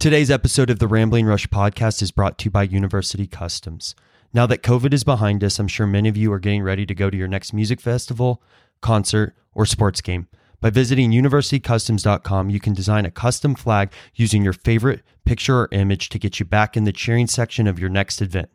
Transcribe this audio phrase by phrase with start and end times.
[0.00, 3.94] Today's episode of the Rambling Rush podcast is brought to you by University Customs.
[4.32, 6.94] Now that COVID is behind us, I'm sure many of you are getting ready to
[6.94, 8.42] go to your next music festival,
[8.80, 10.26] concert, or sports game.
[10.58, 16.08] By visiting universitycustoms.com, you can design a custom flag using your favorite picture or image
[16.08, 18.48] to get you back in the cheering section of your next event.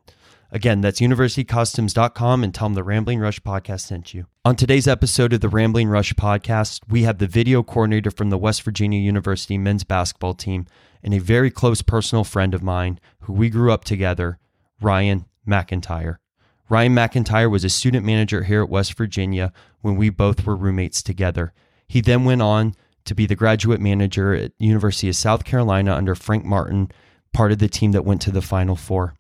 [0.51, 4.25] Again, that's universitycustoms.com and tell them the Rambling Rush podcast sent you.
[4.45, 8.37] On today's episode of the Rambling Rush podcast, we have the video coordinator from the
[8.37, 10.65] West Virginia University men's basketball team
[11.05, 14.39] and a very close personal friend of mine who we grew up together,
[14.81, 16.17] Ryan McIntyre.
[16.67, 21.03] Ryan McIntyre was a student manager here at West Virginia when we both were roommates
[21.03, 21.53] together.
[21.87, 22.73] He then went on
[23.05, 26.91] to be the graduate manager at University of South Carolina under Frank Martin,
[27.31, 29.13] part of the team that went to the Final Four.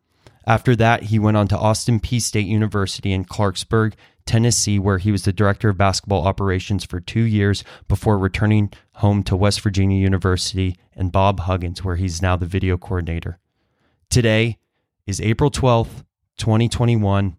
[0.47, 3.93] After that, he went on to Austin Peay State University in Clarksburg,
[4.25, 9.23] Tennessee, where he was the director of basketball operations for two years before returning home
[9.23, 13.39] to West Virginia University and Bob Huggins, where he's now the video coordinator.
[14.09, 14.57] Today
[15.05, 16.03] is April 12th,
[16.37, 17.37] 2021,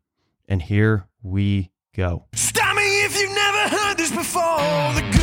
[0.48, 2.26] and here we go.
[2.34, 4.42] Stop me if you've never heard this before.
[4.94, 5.15] The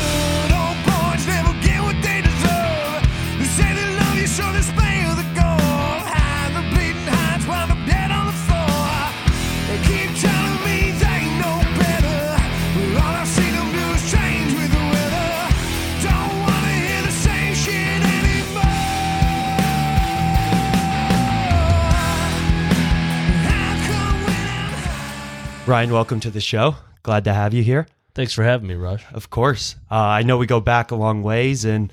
[25.66, 26.76] Ryan, welcome to the show.
[27.04, 27.88] Glad to have you here.
[28.14, 29.06] Thanks for having me, Rush.
[29.14, 29.78] Of course.
[29.90, 31.92] Uh, I know we go back a long ways, and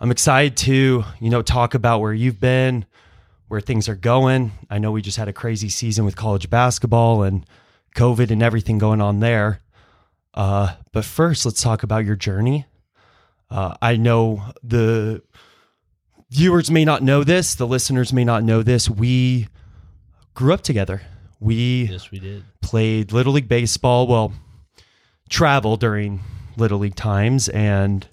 [0.00, 2.84] I'm excited to, you know, talk about where you've been,
[3.46, 4.50] where things are going.
[4.68, 7.46] I know we just had a crazy season with college basketball and
[7.94, 9.60] COVID and everything going on there.
[10.34, 12.66] Uh, but first, let's talk about your journey.
[13.48, 15.22] Uh, I know the
[16.28, 18.90] viewers may not know this, the listeners may not know this.
[18.90, 19.46] We
[20.34, 21.02] grew up together.
[21.46, 22.44] We Yes, we did.
[22.60, 24.08] played Little League Baseball.
[24.08, 24.32] Well,
[25.28, 26.20] travel during
[26.56, 28.06] Little League times, and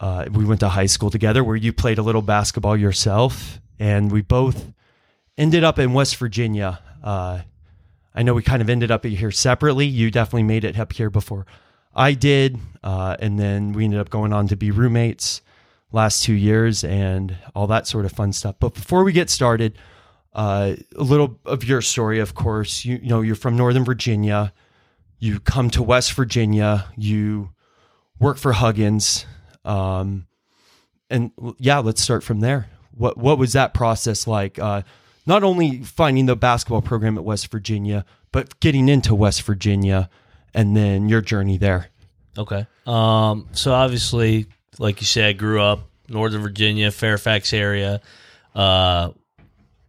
[0.00, 4.12] uh, we went to high school together where you played a little basketball yourself, and
[4.12, 4.72] we both
[5.38, 6.80] ended up in West Virginia.
[7.02, 7.40] Uh,
[8.14, 9.86] I know we kind of ended up here separately.
[9.86, 11.46] You definitely made it up here before
[11.94, 15.40] I did, uh, and then we ended up going on to be roommates
[15.90, 18.56] last two years and all that sort of fun stuff.
[18.60, 19.78] But before we get started,
[20.36, 22.84] uh, a little of your story, of course.
[22.84, 24.52] You, you know, you're from Northern Virginia.
[25.18, 26.84] You come to West Virginia.
[26.94, 27.50] You
[28.20, 29.24] work for Huggins,
[29.64, 30.26] um,
[31.08, 32.68] and yeah, let's start from there.
[32.92, 34.58] What what was that process like?
[34.58, 34.82] Uh,
[35.24, 40.10] not only finding the basketball program at West Virginia, but getting into West Virginia,
[40.52, 41.88] and then your journey there.
[42.36, 42.66] Okay.
[42.86, 44.48] Um, so obviously,
[44.78, 48.02] like you said, grew up Northern Virginia, Fairfax area.
[48.54, 49.12] Uh,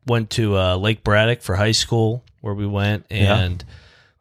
[0.08, 3.38] went to uh, Lake Braddock for high school, where we went Yeah.
[3.38, 3.64] and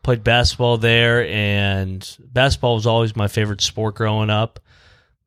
[0.03, 1.27] played basketball there.
[1.27, 4.61] And basketball was always my favorite sport growing up.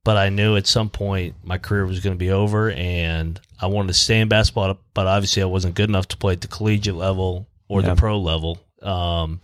[0.05, 3.67] But I knew at some point my career was going to be over, and I
[3.67, 4.77] wanted to stay in basketball.
[4.93, 7.89] But obviously, I wasn't good enough to play at the collegiate level or Yeah.
[7.89, 8.59] the pro level.
[8.81, 9.41] Um,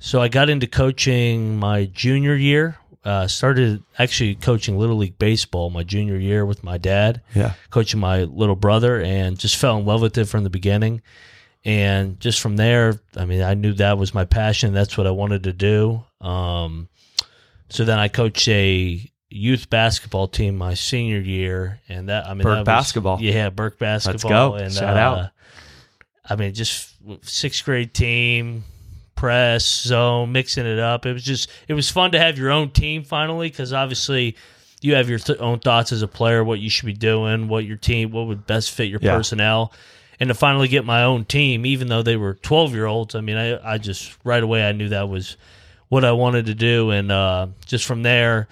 [0.00, 2.76] so I got into coaching my junior year.
[3.08, 7.98] Uh, started actually coaching little league baseball my junior year with my dad, Yeah, coaching
[7.98, 11.00] my little brother, and just fell in love with it from the beginning.
[11.64, 14.74] And just from there, I mean, I knew that was my passion.
[14.74, 16.04] That's what I wanted to do.
[16.20, 16.88] Um,
[17.70, 22.42] so then I coached a youth basketball team my senior year, and that I mean,
[22.42, 23.22] Burke that was- basketball.
[23.22, 24.50] yeah, Burke basketball.
[24.50, 24.64] Let's go.
[24.64, 25.30] And, Shout uh, out.
[26.28, 28.64] I mean, just sixth grade team,
[29.18, 31.04] press, zone, mixing it up.
[31.04, 34.36] It was just, it was fun to have your own team finally because obviously
[34.80, 37.64] you have your th- own thoughts as a player, what you should be doing, what
[37.64, 39.16] your team, what would best fit your Yeah.
[39.16, 39.72] personnel.
[40.20, 43.20] And to finally get my own team, even though they were 12 year olds, I
[43.20, 45.36] mean, I, I just right away I knew that was
[45.88, 46.90] what I wanted to do.
[46.90, 48.46] And uh, just from there,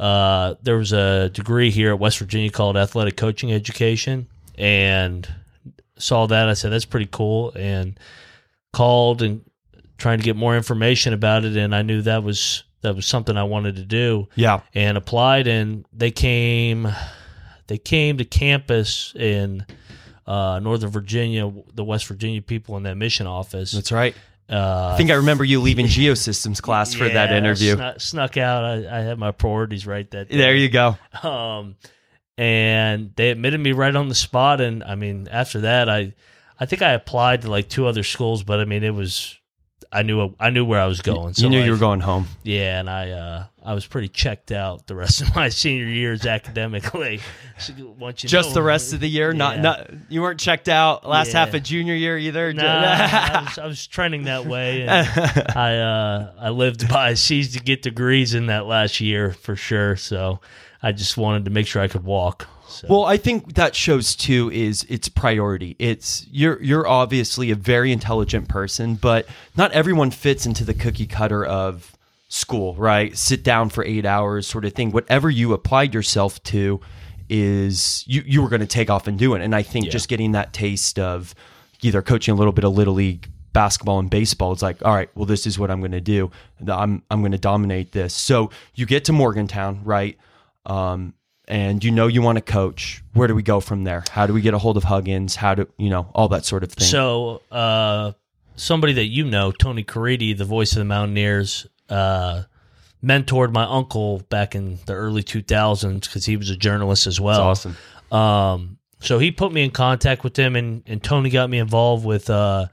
[0.00, 4.26] uh, there was a degree here at West Virginia called Athletic Coaching Education.
[4.56, 5.28] And
[5.96, 6.48] saw that.
[6.48, 7.52] I said, that's pretty cool.
[7.54, 7.98] And
[8.72, 9.42] called and
[9.98, 11.56] trying to get more information about it.
[11.56, 15.46] And I knew that was that was something I wanted to do yeah, and applied
[15.46, 16.88] and they came
[17.66, 19.66] they came to campus in
[20.26, 23.72] uh, Northern Virginia, the West Virginia people in that mission office.
[23.72, 24.14] that's right.
[24.50, 27.74] Uh, I think I remember you leaving geosystems class for that interview.
[27.74, 28.64] Snuck, snuck out.
[28.64, 30.38] I, I had my priorities right that day.
[30.38, 30.96] There you go.
[31.22, 31.76] Um,
[32.38, 34.62] and they admitted me right on the spot.
[34.62, 36.14] And I mean, after that, I,
[36.58, 39.37] I think I applied to like two other schools, but I mean, it was,
[39.90, 41.32] I knew I knew where I was going.
[41.34, 42.26] So you knew like, you were going home.
[42.42, 46.26] Yeah, and I uh, I was pretty checked out the rest of my senior years
[46.26, 47.20] academically.
[47.60, 49.62] So once you Just know- the rest of the year, not Yeah.
[49.62, 51.44] not you weren't checked out last Yeah.
[51.44, 52.52] half of junior year either.
[52.52, 54.86] Nah, I, was, I was trending that way.
[54.88, 59.96] I uh, I lived by C's to get degrees in that last year for sure.
[59.96, 60.38] So
[60.82, 62.46] I just wanted to make sure I could walk.
[62.68, 62.86] So.
[62.90, 65.74] Well, I think that shows too is its priority.
[65.78, 69.26] It's you're you're obviously a very intelligent person, but
[69.56, 71.96] not everyone fits into the cookie cutter of
[72.28, 73.16] school, right?
[73.16, 74.90] Sit down for 8 hours sort of thing.
[74.92, 76.80] Whatever you applied yourself to
[77.28, 79.42] is you you were going to take off and do it.
[79.42, 79.92] And I think Yeah.
[79.92, 81.34] just getting that taste of
[81.82, 85.08] either coaching a little bit of little league basketball and baseball it's like all right
[85.16, 86.30] well this is what i'm going to do
[86.68, 90.16] i'm i'm going to dominate this so you get to morgantown right
[90.66, 91.14] um,
[91.48, 93.02] and you know you want to coach.
[93.14, 94.04] Where do we go from there?
[94.10, 95.34] How do we get a hold of Huggins?
[95.34, 96.86] How do you know all that sort of thing?
[96.86, 98.12] So, uh,
[98.54, 102.42] somebody that you know, Tony Caridi, the voice of the Mountaineers, uh,
[103.02, 107.40] mentored my uncle back in the early 2000s because he was a journalist as well.
[107.42, 107.76] awesome.
[108.10, 112.04] Um, so he put me in contact with him, and, and Tony got me involved
[112.04, 112.66] with uh,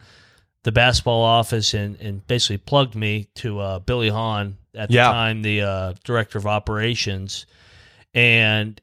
[0.63, 5.11] the basketball office and, and basically plugged me to uh, Billy Hahn at the Yeah.
[5.11, 7.45] time, the uh, director of operations.
[8.15, 8.81] And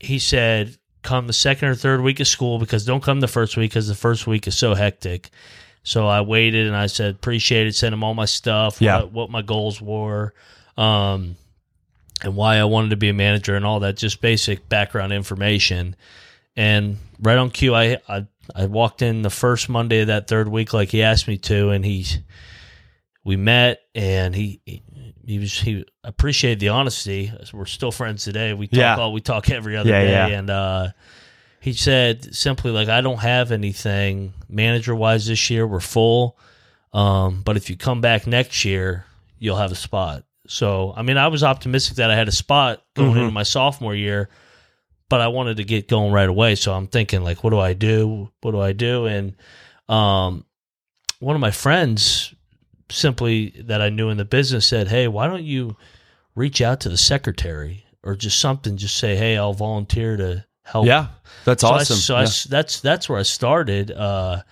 [0.00, 3.56] he said, come the second or third week of school because don't come the first
[3.56, 5.30] week because the first week is so hectic.
[5.84, 9.02] So I waited and I said, appreciate it, sent him all my stuff, Yeah.
[9.02, 10.34] what, what my goals were.
[10.76, 11.36] Um,
[12.24, 15.94] and why I wanted to be a manager and all that, just basic background information.
[16.56, 20.48] And right on cue, I, I I walked in the first Monday of that third
[20.48, 22.06] week like he asked me to, and he
[23.24, 24.60] we met and he
[25.26, 27.32] he, was he appreciated the honesty.
[27.52, 28.54] We're still friends today.
[28.54, 28.96] We talk Yeah.
[28.96, 30.26] all we talk every other Yeah, day, yeah.
[30.38, 30.88] and uh,
[31.60, 35.66] he said simply like I don't have anything manager wise this year.
[35.66, 36.38] We're full,
[36.92, 39.04] um, but if you come back next year,
[39.38, 40.22] you'll have a spot.
[40.46, 43.18] So I mean, I was optimistic that I had a spot going Mhm.
[43.22, 44.28] into my sophomore year,
[45.08, 46.54] but I wanted to get going right away.
[46.54, 48.30] So I'm thinking like, what do I do?
[48.42, 49.06] What do I do?
[49.06, 49.34] And
[49.88, 50.44] um,
[51.18, 52.32] one of my friends,
[52.88, 55.76] simply that I knew in the business, said, "Hey, why don't you
[56.34, 58.76] reach out to the secretary or just something?
[58.76, 61.08] Just say, hey, I'll volunteer to help." Yeah,
[61.44, 61.96] that's So I- awesome.
[61.96, 62.22] so Yeah.
[62.22, 63.90] s that's that's where I started.
[63.90, 64.42] Uh,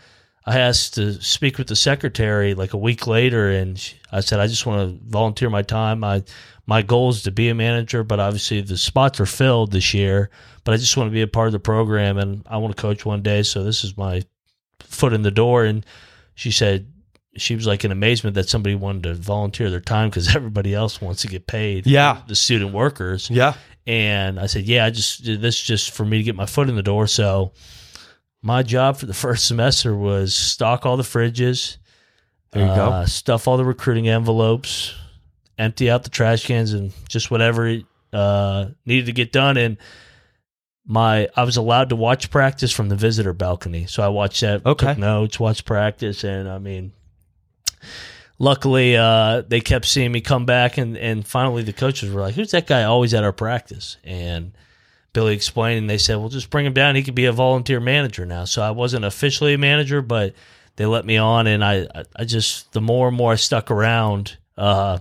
[0.47, 4.41] I asked to speak with the secretary like a week later, and she- I said
[4.41, 6.01] I just want to volunteer my time.
[6.01, 6.23] My
[6.67, 10.31] my goal is to be a manager, but obviously the spots are filled this year.
[10.65, 12.81] But I just want to be a part of the program, and I want to
[12.81, 13.43] coach one day.
[13.43, 14.23] So this is my
[14.81, 15.65] foot in the door.
[15.67, 15.85] And
[16.35, 16.87] she said
[17.37, 21.01] she was like in amazement that somebody wanted to volunteer their time because everybody else
[21.01, 21.87] wants to get paid.
[21.87, 22.23] Yeah.
[22.29, 23.29] the student workers.
[23.31, 23.55] yeah,
[23.87, 26.69] And I said, "Yeah, I just this is just for me to get my foot
[26.69, 27.53] in the door." So
[28.43, 31.77] my job for the first semester was stock all the fridges,
[32.53, 33.07] there you uh, go.
[33.07, 34.95] stuff all the recruiting envelopes,
[35.59, 37.81] empty out the trash cans, and just whatever
[38.13, 39.57] uh, needed to get done.
[39.57, 39.77] And
[40.87, 44.65] my I was allowed to watch practice from the visitor balcony, so I watched that,
[44.67, 44.89] Okay.
[44.89, 46.93] took notes, watched practice, and I mean.
[48.39, 52.35] Luckily, uh, they kept seeing me come back, and, and finally the coaches were like,
[52.35, 54.53] "Who's that guy always at our practice?" And
[55.13, 56.97] Billy explained, and they said, "Well, just bring him down.
[56.97, 60.35] He could be a volunteer manager now." So I wasn't officially a manager, but
[60.77, 61.87] they let me on, and I,
[62.17, 64.37] I, just the more and more I stuck around.
[64.59, 64.99] Uh,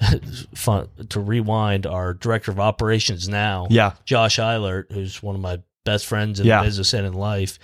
[0.54, 1.86] fun to rewind.
[1.86, 6.46] Our director of operations now, Yeah, Josh Eilert, who's one of my best friends in
[6.46, 6.62] Yeah.
[6.62, 7.58] business and in life.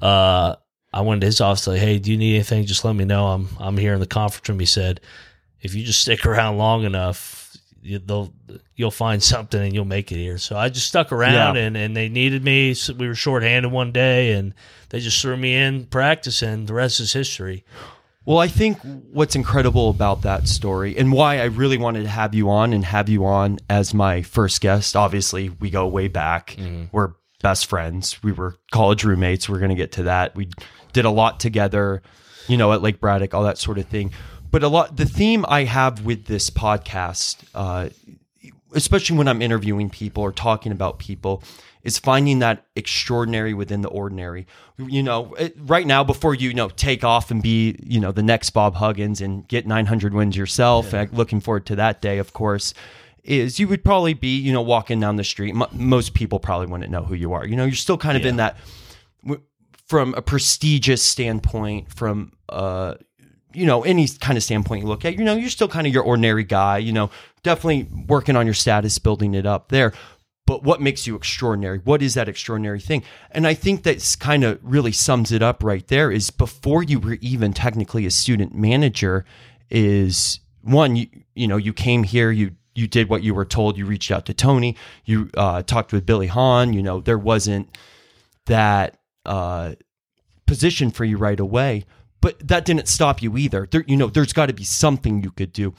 [0.00, 0.56] Uh,
[0.92, 2.64] I went to his office like, "Hey, do you need anything?
[2.64, 3.26] Just let me know.
[3.26, 5.00] I'm I'm here in the conference room." He said,
[5.60, 8.32] "If you just stick around long enough, you, they'll
[8.74, 11.62] you'll find something and you'll make it here." So I just stuck around, Yeah.
[11.62, 12.72] and and they needed me.
[12.74, 14.54] So we were shorthanded one day, and
[14.88, 17.64] they just threw me in practice, and the rest is history.
[18.24, 18.78] Well, I think
[19.10, 22.84] what's incredible about that story and why I really wanted to have you on and
[22.84, 26.48] have you on as my first guest, obviously, we go way back.
[26.58, 26.84] Mm-hmm.
[26.92, 28.22] We're best friends.
[28.22, 29.48] We were college roommates.
[29.48, 30.36] We're going to get to that.
[30.36, 30.50] We
[30.92, 32.02] did a lot together,
[32.46, 34.12] you know, at Lake Braddock, all that sort of thing.
[34.50, 37.90] But a lot, the theme I have with this podcast, uh,
[38.72, 41.42] especially when I'm interviewing people or talking about people,
[41.82, 44.46] is finding that extraordinary within the ordinary.
[44.78, 48.12] You know, it, right now, before you, you know take off and be you know
[48.12, 52.18] the next Bob Huggins and get 900 wins yourself, uh, looking forward to that day,
[52.18, 52.74] of course.
[53.24, 55.54] Is you would probably be you know walking down the street.
[55.54, 57.46] M- most people probably wouldn't know who you are.
[57.46, 58.56] You know, you're still kind of in that
[59.88, 62.94] from a prestigious standpoint, from uh
[63.54, 65.92] you know any kind of standpoint you look at you know you're still kind of
[65.92, 67.10] your ordinary guy you know
[67.42, 69.94] definitely working on your status building it up there
[70.48, 71.82] but what makes you extraordinary?
[71.84, 73.02] What is that extraordinary thing?
[73.30, 76.98] And I think that's kind of really sums it up right there is before you
[76.98, 79.26] were even technically a student manager
[79.68, 83.76] is one, you, you know, you came here, you you did what you were told.
[83.76, 84.74] You reached out to Tony.
[85.04, 86.72] You uh, talked with Billy Hahn.
[86.72, 87.76] You know, there wasn't
[88.46, 88.97] that
[89.28, 89.74] uh,
[90.46, 91.84] position for you right away,
[92.20, 93.68] but that didn't stop you either.
[93.70, 95.74] There, you know, there's got to be something you could do.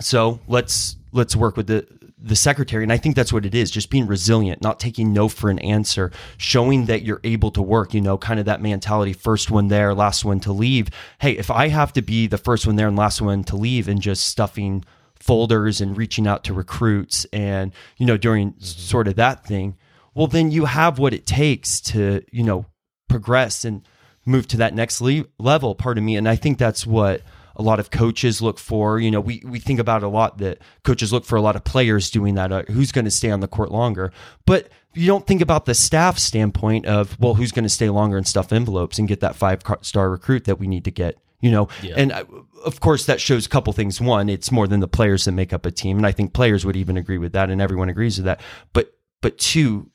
[0.00, 1.86] So let's let's work with the
[2.18, 5.28] the secretary, and I think that's what it is: just being resilient, not taking no
[5.28, 7.94] for an answer, showing that you're able to work.
[7.94, 10.88] You know, kind of that mentality: first one there, last one to leave.
[11.20, 13.86] Hey, if I have to be the first one there and last one to leave,
[13.88, 19.14] and just stuffing folders and reaching out to recruits and you know doing sort of
[19.14, 19.74] that thing
[20.14, 22.66] well then you have what it takes to you know
[23.08, 23.86] progress and
[24.26, 26.16] move to that next le- level pardon me.
[26.16, 27.22] And i think that's what
[27.56, 28.98] a lot of coaches look for.
[28.98, 31.64] You know we, we think about a lot that coaches look for a lot of
[31.64, 34.12] players doing that uh, who's going to stay on the court longer.
[34.46, 38.16] But you don't think about the staff standpoint of well who's going to stay longer
[38.16, 41.50] and stuff envelopes and get that five star recruit that we need to get you
[41.50, 41.68] know?
[41.82, 41.94] Yeah.
[41.98, 42.24] and I,
[42.64, 44.00] of course that shows a couple things.
[44.00, 45.98] One it's more than the players that make up a team.
[45.98, 48.40] And i think players would even agree with that and everyone agrees with that.
[48.72, 49.90] But but two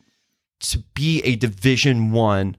[0.60, 2.58] to be a division one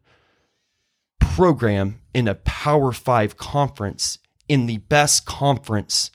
[1.19, 6.11] program in a power five conference in the best conference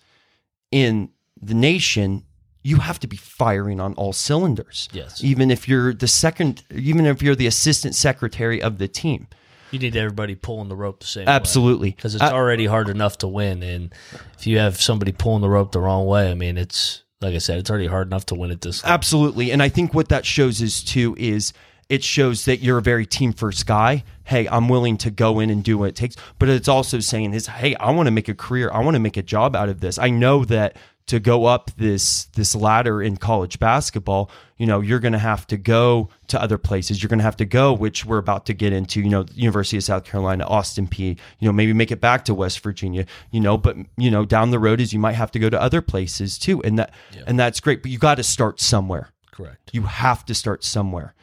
[0.72, 1.10] in
[1.42, 2.24] the nation
[2.64, 5.24] you have to be firing on all cylinders Yes.
[5.24, 9.28] even if you're the second even if you're the assistant secretary of the team
[9.72, 11.92] You need everybody pulling the rope the same Absolutely.
[11.92, 13.94] because it's Uh, already hard enough to win, and
[14.38, 17.40] if you have somebody pulling the rope the wrong way, I mean, it's like I
[17.40, 18.84] said, it's already hard enough to win at this.
[18.84, 18.94] level.
[18.94, 19.52] Absolutely.
[19.52, 21.52] And I think what that shows is too is
[21.90, 24.04] it shows that you're a very team first guy.
[24.24, 26.16] Hey, I'm willing to go in and do what it takes.
[26.40, 28.72] But it's also saying is, hey, I want to make a career.
[28.72, 30.00] I want to make a job out of this.
[30.00, 30.78] I know that
[31.08, 35.46] to go up this this ladder in college basketball, you know, you're going to have
[35.48, 37.04] to go to other places.
[37.04, 39.02] You're going to have to go, which we're about to get into.
[39.02, 41.20] You know, University of South Carolina, Austin Peay.
[41.40, 43.06] You know, maybe make it back to West Virginia.
[43.30, 45.62] You know, but you know, down the road is you might have to go to
[45.62, 46.92] other places too, and that
[47.28, 47.84] and that's great.
[47.84, 49.10] But you got to start somewhere.
[49.32, 49.70] Correct.
[49.74, 51.14] You have to start somewhere.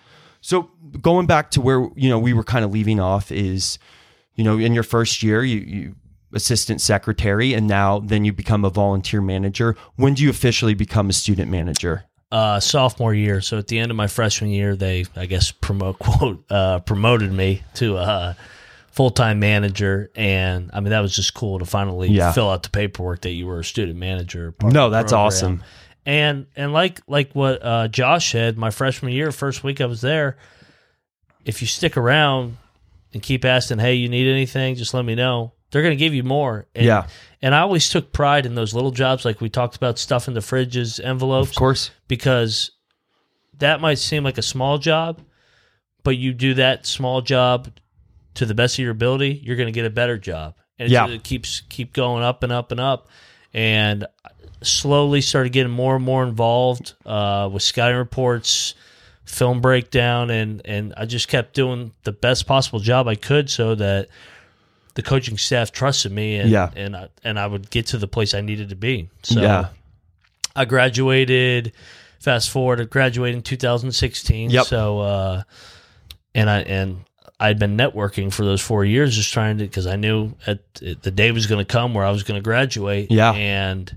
[0.42, 0.68] So
[1.00, 3.78] going back to where you know we were kind of leaving off is,
[4.34, 5.94] you know, in your first year, you, you
[6.34, 9.76] assistant secretary, and now then you become a volunteer manager.
[9.96, 12.04] When do you officially become a student manager?
[12.32, 13.42] uh, sophomore year.
[13.42, 17.30] So at the end of my freshman year, they I guess promote quote uh, promoted
[17.30, 18.36] me to a
[18.90, 22.32] full time manager, and I mean that was just cool to finally Yeah.
[22.32, 24.54] fill out the paperwork that you were a student manager.
[24.62, 25.26] No, that's program.
[25.26, 25.64] awesome.
[26.04, 30.00] And and like like what uh, Josh said, my freshman year, first week I was
[30.00, 30.36] there.
[31.44, 32.56] If you stick around
[33.12, 35.52] and keep asking, "Hey, you need anything?" Just let me know.
[35.70, 36.66] They're going to give you more.
[36.74, 37.06] And, Yeah.
[37.40, 40.34] And I always took pride in those little jobs, like we talked about, stuff in
[40.34, 41.90] the fridges, envelopes Of course.
[42.08, 42.72] because
[43.58, 45.22] that might seem like a small job,
[46.04, 47.68] but you do that small job
[48.34, 50.92] to the best of your ability, you're going to get a better job, and it
[50.92, 51.06] Yeah.
[51.06, 53.08] just keeps keep going up and up and up.
[53.54, 54.06] And
[54.66, 58.74] slowly started getting more and more involved uh, with scouting reports,
[59.24, 63.74] film breakdown, and and I just kept doing the best possible job I could so
[63.76, 64.08] that
[64.94, 66.70] the coaching staff trusted me, and Yeah.
[66.76, 69.08] and I, and I would get to the place I needed to be.
[69.22, 69.68] So yeah.
[70.54, 71.72] I graduated.
[72.20, 74.50] Fast forward, I graduated in 2016.
[74.50, 74.66] Yep.
[74.66, 75.42] So, uh,
[76.34, 76.98] and I and
[77.40, 81.10] I'd been networking for those four years, just trying to because I knew at the
[81.10, 83.10] day was going to come where I was going to graduate.
[83.10, 83.32] Yeah.
[83.32, 83.92] and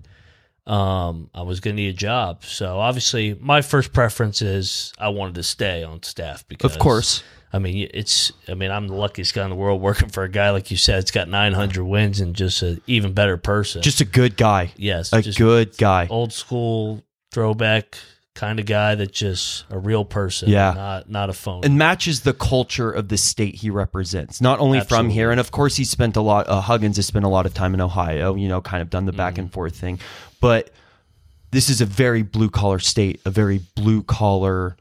[0.68, 2.44] um, I was going to need a job.
[2.44, 7.24] So obviously, my first preference is I wanted to stay on staff because, Of course.
[7.54, 8.34] I mean, it's.
[8.50, 10.78] I mean, I'm the luckiest guy in the world working for a guy like you
[10.78, 11.00] said.
[11.00, 13.82] It's got 900 wins and just an even better person.
[13.82, 14.72] Just a good guy.
[14.76, 16.08] yes, A good guy.
[16.10, 17.98] old school throwback
[18.34, 20.74] kind of guy that just a real person, Yeah.
[20.76, 21.64] not not a phone.
[21.64, 24.42] and matches the culture of the state he represents.
[24.42, 26.50] Not only from here, and of course, he spent a lot.
[26.50, 28.36] Uh, Huggins has spent a lot of time in Ohio.
[28.36, 29.42] You know, kind of done the back Mm-hmm.
[29.44, 30.00] and forth thing,
[30.46, 30.70] but
[31.52, 34.76] this is a very blue collar state, a very blue collar.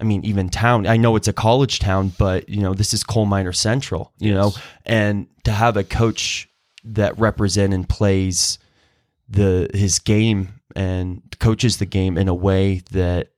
[0.00, 0.86] I mean, even town.
[0.86, 4.12] I know it's a college town, but you know, this is coal miner central.
[4.18, 4.52] You know,
[4.86, 6.48] and to have a coach
[6.84, 8.58] that represent and plays
[9.28, 13.28] the his game and coaches the game in a way that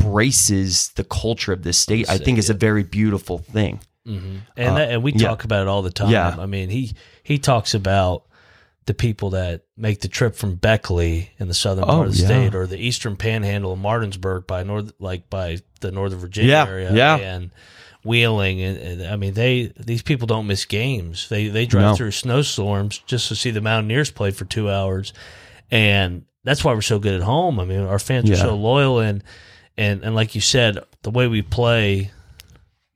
[0.00, 3.80] embraces the culture of this state, I think is a very beautiful thing.
[4.06, 5.28] hmm and that, and we Uh, yeah.
[5.28, 6.10] talk about it all the time.
[6.10, 6.36] Yeah.
[6.38, 8.24] I mean, he he talks about
[8.86, 12.20] the people that make the trip from Beckley in the southern Oh, part of the
[12.20, 12.26] yeah.
[12.26, 16.66] state or the eastern panhandle of Martinsburg by north like by the northern Virginia Yeah,
[16.66, 17.16] area yeah.
[17.16, 17.50] and
[18.04, 21.28] Wheeling and, and I mean they these people don't miss games.
[21.30, 21.96] They they drive No.
[21.96, 25.12] through snowstorms just to see the Mountaineers play for 2 hours
[25.70, 27.58] and that's why we're so good at home.
[27.58, 29.24] I mean, our fans are so loyal, and
[29.78, 32.10] and and like you said, the way we play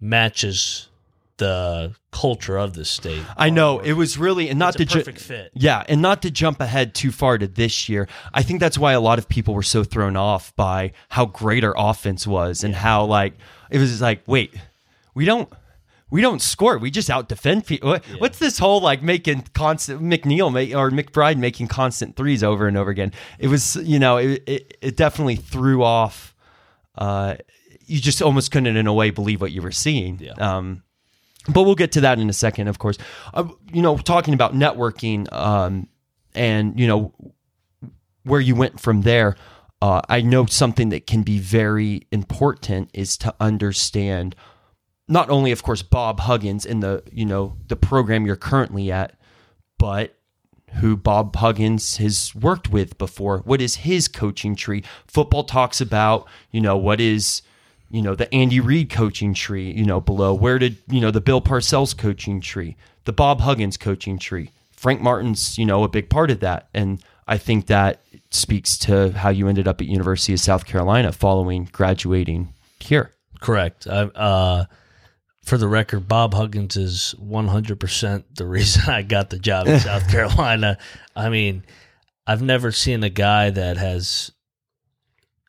[0.00, 0.87] matches
[1.38, 3.22] the culture of the state.
[3.36, 5.50] I know it was really and not to ju- perfect fit.
[5.54, 8.08] Yeah, and not to jump ahead too far to this year.
[8.32, 11.64] I think that's why a lot of people were so thrown off by how great
[11.64, 13.34] our offense was and how like
[13.70, 14.54] it was like, wait,
[15.14, 15.48] we don't
[16.10, 16.78] we don't score.
[16.78, 17.90] We just out defend people.
[17.90, 22.66] What, What's this whole like making constant McNeil make, or McBride making constant threes over
[22.66, 23.12] and over again?
[23.38, 26.34] It was you know it it, it definitely threw off.
[26.96, 27.36] Uh,
[27.86, 30.18] you just almost couldn't in a way believe what you were seeing.
[30.18, 30.32] Yeah.
[30.32, 30.82] Um,
[31.48, 32.98] but we'll get to that in a second, of course.
[33.34, 35.88] Uh, you know, talking about networking um,
[36.34, 37.12] and, you know,
[38.24, 39.36] where you went from there,
[39.80, 44.34] uh, I know something that can be very important is to understand
[45.08, 49.18] not only, of course, Bob Huggins in the, you know, the program you're currently at,
[49.78, 50.14] but
[50.80, 53.38] who Bob Huggins has worked with before.
[53.38, 54.84] What is his coaching tree?
[55.06, 57.40] Football talks about, you know, what is,
[57.90, 60.34] you know, the Andy Reid coaching tree, you know, below.
[60.34, 64.50] Where did, you know, the Bill Parcells coaching tree, the Bob Huggins coaching tree.
[64.72, 66.68] Frank Martin's, you know, a big part of that.
[66.72, 71.12] And I think that speaks to how you ended up at University of South Carolina
[71.12, 73.12] following graduating here.
[73.40, 73.86] Correct.
[73.86, 74.64] I, uh,
[75.42, 80.08] for the record, Bob Huggins is 100% the reason I got the job in South
[80.10, 80.78] Carolina.
[81.16, 81.64] I mean,
[82.26, 84.30] I've never seen a guy that has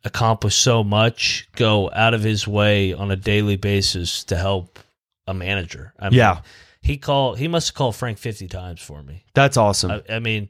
[0.03, 4.79] accomplished so much go out of his way on a daily basis to help
[5.27, 5.93] a manager.
[5.99, 6.41] I mean, Yeah.
[6.81, 7.37] He called.
[7.39, 9.25] He must have called Frank fifty times for me.
[9.33, 9.91] That's awesome.
[9.91, 10.47] I, I mean,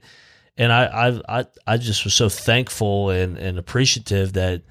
[0.57, 0.85] and I,
[1.27, 4.61] I, I, I just was so thankful and, and appreciative that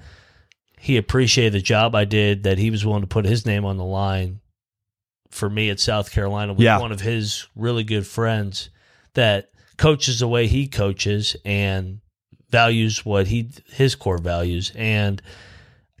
[0.79, 3.75] he appreciated the job I did, that he was willing to put his name on
[3.75, 4.39] the line
[5.29, 6.79] for me at South Carolina with Yeah.
[6.79, 8.69] one of his really good friends
[9.15, 11.99] that coaches the way he coaches and
[12.49, 15.21] values what he his core values and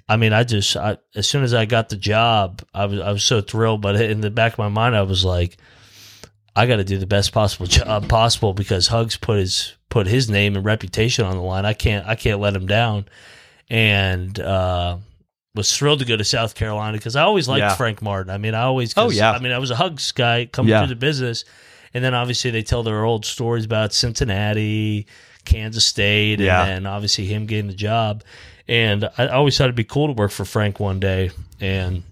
[0.07, 3.11] I mean I just I, as soon as I got the job I was I
[3.11, 5.57] was so thrilled but in the back of my mind I was like
[6.55, 10.29] I got to do the best possible job possible because Hugs put his put his
[10.29, 11.65] name and reputation on the line.
[11.65, 13.05] I can't I can't let him down,
[13.69, 14.97] and uh,
[15.55, 17.75] was thrilled to go to South Carolina because I always liked Yeah.
[17.75, 18.31] Frank Martin.
[18.31, 19.31] I mean, I always, Oh, yeah.
[19.31, 20.81] I mean, I was a Hugs guy coming Yeah.
[20.81, 21.45] through the business,
[21.93, 25.07] and then obviously they tell their old stories about Cincinnati,
[25.49, 26.61] Kansas State, Yeah.
[26.63, 28.23] and then obviously him getting the job.
[28.67, 32.03] And I always thought it'd be cool to work for Frank one day, and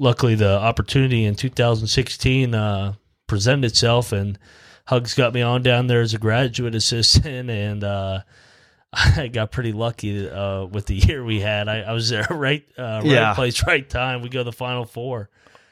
[0.00, 2.94] luckily the opportunity in 2016 uh,
[3.26, 4.38] presented itself and
[4.86, 8.20] hugs got me on down there as a graduate assistant and uh,
[8.92, 12.62] i got pretty lucky uh, with the year we had i, I was there right
[12.78, 13.34] uh, right Yeah.
[13.34, 15.30] place right time we go to the final four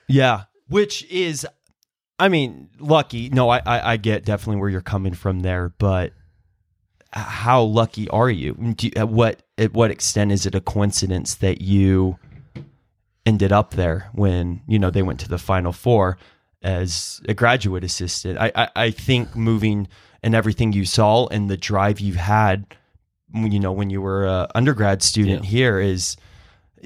[0.09, 1.47] Yeah, which is,
[2.19, 3.29] I mean, lucky.
[3.31, 6.13] No, I, I, I get definitely where you're coming from there, but
[7.15, 8.57] how lucky are you?
[8.81, 12.19] You- At what at what extent is it a coincidence that you
[13.27, 16.19] ended up there when you know they went to the Final Four
[16.63, 18.39] as a graduate assistant?
[18.39, 19.89] I, I, I think moving
[20.23, 22.67] and everything you saw and the drive you had,
[23.31, 25.51] when, you know, when you were a undergrad student Yeah.
[25.51, 26.17] here is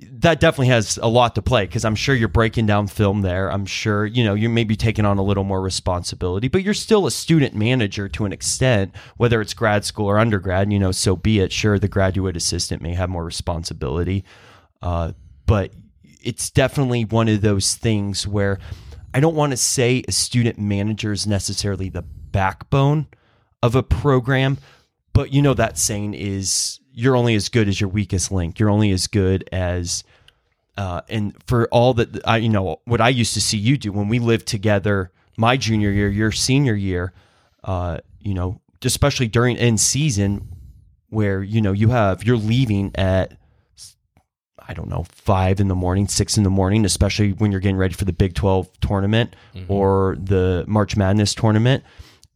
[0.03, 3.51] that definitely has a lot to play because I'm sure you're breaking down film there.
[3.51, 7.07] I'm sure, you know, you're maybe taking on a little more responsibility, but you're still
[7.07, 11.17] a student manager to an extent, whether it's grad school or undergrad, you know, so
[11.17, 11.53] be it.
[11.53, 14.25] Sure, the graduate assistant may have more responsibility,
[14.83, 15.13] uh,
[15.47, 15.73] but
[16.23, 18.59] it's definitely one of those things where
[19.15, 23.07] I don't want to say a student manager is necessarily the backbone
[23.63, 24.59] of a program,
[25.13, 28.59] but you know that saying is you're only as good as your weakest link.
[28.59, 30.03] You're only as good as
[30.77, 33.93] uh, and for all that I you know what I used to see you do
[33.93, 37.13] when we lived together my junior year, your senior year,
[37.63, 40.49] uh, you know, especially during in season
[41.09, 43.37] where you know you have you're leaving at
[44.69, 47.77] I don't know, five in the morning, six in the morning, especially when you're getting
[47.79, 49.35] ready for the Big 12 tournament
[49.69, 51.85] or the March Madness tournament,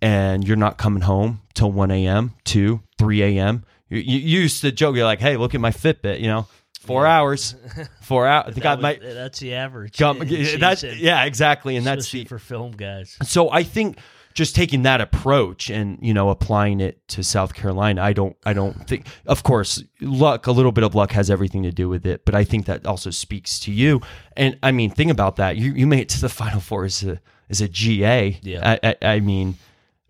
[0.01, 3.65] and you're not coming home till 1 a.m., 2, 3 a.m.
[3.97, 6.47] You, you used to joke, you're like, hey, look at my Fitbit, you know,
[6.81, 7.55] four hours,
[8.03, 8.47] four hours.
[8.49, 12.25] I think I That was- that's the average in that's yeah, exactly, and that's the
[12.25, 13.99] for film guys so I think
[14.35, 18.55] just taking that approach and you know applying it to South Carolina, I don't I
[18.55, 22.07] don't think of course luck a little bit of luck has everything to do with
[22.07, 24.01] it, but I think that also speaks to you.
[24.37, 25.57] And I mean, think about that.
[25.59, 28.39] You you made it to the Final Four as a as a GA.
[28.43, 28.79] Yeah.
[28.83, 29.57] I, I, I mean,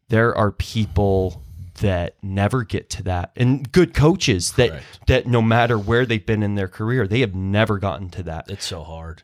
[0.08, 1.42] there are people
[1.80, 5.06] that never get to that, and good coaches that Correct.
[5.06, 8.50] that no matter where they've been in their career, they have never gotten to that.
[8.50, 9.22] it's so hard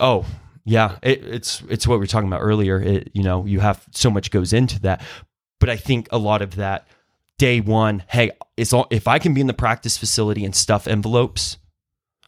[0.00, 0.24] Oh,
[0.64, 0.98] yeah.
[1.02, 2.80] It, it's it's what we were talking about earlier.
[2.80, 5.02] It, you know, you have so much goes into that,
[5.58, 6.86] but I think a lot of that
[7.36, 10.86] day one, hey, it's all, if I can be in the practice facility and stuff
[10.86, 11.58] envelopes,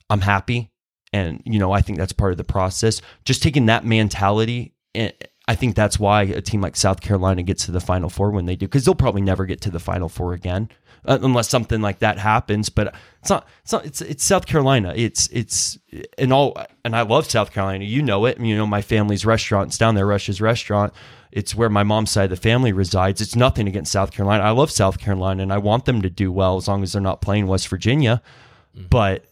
[0.09, 0.71] I'm happy.
[1.13, 3.03] And, you know, I think that's part of the process.
[3.25, 5.11] Just taking that mentality, eh,
[5.51, 8.47] I think that's why a team like South Carolina gets to the Final Four when
[8.47, 10.69] they do, because they'll probably never get to the Final Four again
[11.05, 12.69] uh, unless something like that happens.
[12.69, 14.93] But it's not, it's not, it's, it's South Carolina.
[14.95, 15.77] It's, it's,
[16.17, 17.85] and all, and I love South Carolina.
[17.85, 18.39] You know it.
[18.39, 20.93] You know, my family's restaurant's down there, Rush's restaurant.
[21.33, 23.21] It's where my mom's side of the family resides.
[23.21, 24.45] It's nothing against South Carolina.
[24.45, 27.03] I love South Carolina and I want them to do well as long as they're
[27.03, 28.23] not playing West Virginia.
[28.89, 29.25] But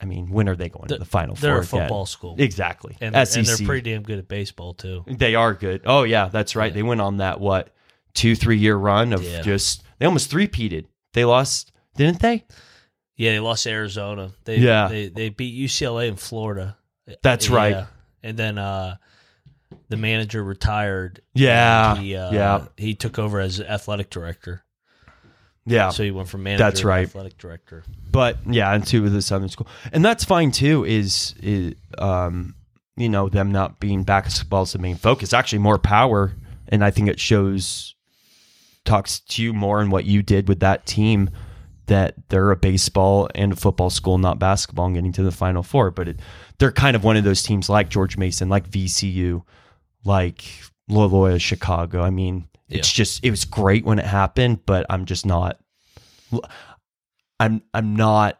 [0.00, 2.06] I mean, when are they going to the Final They're Four a football again?
[2.06, 2.36] school.
[2.38, 2.96] Exactly.
[3.00, 3.38] And, they're- SEC.
[3.38, 5.04] and they're pretty damn good at baseball too.
[5.08, 5.82] They are good.
[5.86, 6.72] Oh yeah, that's right.
[6.72, 7.74] They went on that what
[8.14, 9.42] two three year run of Yeah.
[9.42, 10.86] just they almost three peated.
[11.14, 12.44] They lost, didn't they?
[13.16, 14.30] Yeah, they lost Arizona.
[14.44, 14.86] They Yeah.
[14.88, 16.76] they, they beat UCLA in Florida.
[17.22, 17.86] That's right.
[18.22, 18.96] And then uh,
[19.88, 21.22] the manager retired.
[21.34, 22.66] Yeah, He, uh, yeah.
[22.76, 24.62] He took over as athletic director.
[25.68, 27.06] Yeah, So he went from manager That's to right.
[27.06, 27.84] athletic director.
[28.10, 30.84] but yeah, and two with the Southern School, and that's fine too.
[30.84, 32.54] Is, is um,
[32.96, 35.32] you know, them not being basketball is the main focus.
[35.32, 36.34] Actually, more power,
[36.68, 37.94] and I think it shows
[38.84, 41.30] talks to you more in what you did with that team
[41.86, 45.62] that they're a baseball and a football school, not basketball, and getting to the Final
[45.62, 45.90] Four.
[45.90, 46.20] But it,
[46.58, 49.42] they're kind of one of those teams like George Mason, like VCU,
[50.04, 50.44] like
[50.88, 52.02] Loyola Chicago.
[52.02, 55.58] I mean, it's just it was great when it happened, but I'm just not.
[57.40, 58.38] I'm I'm not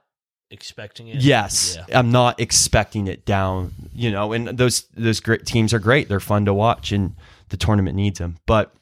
[0.50, 1.16] Expecting it.
[1.22, 1.98] Yes, Yeah.
[1.98, 3.74] I'm not expecting it down.
[3.94, 6.08] You know, and those those great teams are great.
[6.08, 7.14] They're fun to watch, and
[7.50, 8.38] the tournament needs them.
[8.46, 8.72] But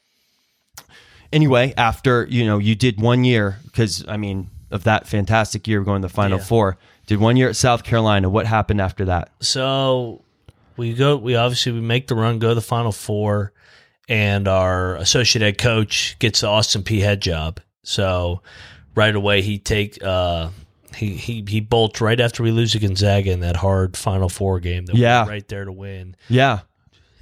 [1.33, 5.81] anyway, after you know, you did one year because I mean, of that fantastic year
[5.83, 6.45] going to the Final Yeah.
[6.45, 6.77] Four.
[7.05, 8.29] Did one year at South Carolina.
[8.29, 9.31] What happened after that?
[9.41, 10.21] So
[10.77, 11.17] we go.
[11.17, 13.51] We obviously we make the run, go to the final four,
[14.07, 17.59] and our associate head coach gets the Austin Peay head job.
[17.83, 18.41] So
[18.95, 20.49] right away he take uh,
[20.95, 24.59] he he he bolts right after we lose to Gonzaga in that hard Final Four
[24.59, 24.85] game.
[24.85, 25.23] That Yeah.
[25.23, 26.15] we were right there to win.
[26.29, 26.59] Yeah,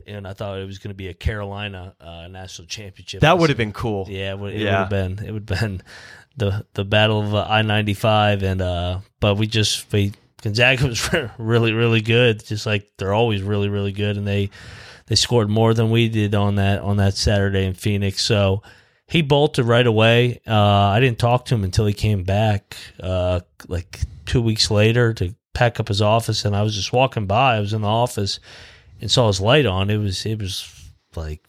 [0.08, 3.22] And I thought it was going to be a Carolina uh, national championship.
[3.22, 4.06] that would have been cool.
[4.10, 4.72] Yeah, it would, it Yeah.
[4.72, 5.26] would have been.
[5.26, 5.82] It would have been
[6.38, 10.88] the the battle of uh, I ninety five, and uh, but we just we Gonzaga
[10.88, 14.50] was really really good, just like they're always really really good, and they
[15.08, 18.24] they scored more than we did on that on that Saturday in Phoenix.
[18.24, 18.64] So
[19.08, 20.42] he bolted right away.
[20.48, 25.14] Uh, I didn't talk to him until he came back, uh, like two weeks later
[25.14, 27.56] to pack up his office, and I was just walking by.
[27.56, 28.40] I was in the office
[29.00, 29.90] and saw his light on.
[29.90, 31.46] It was it was like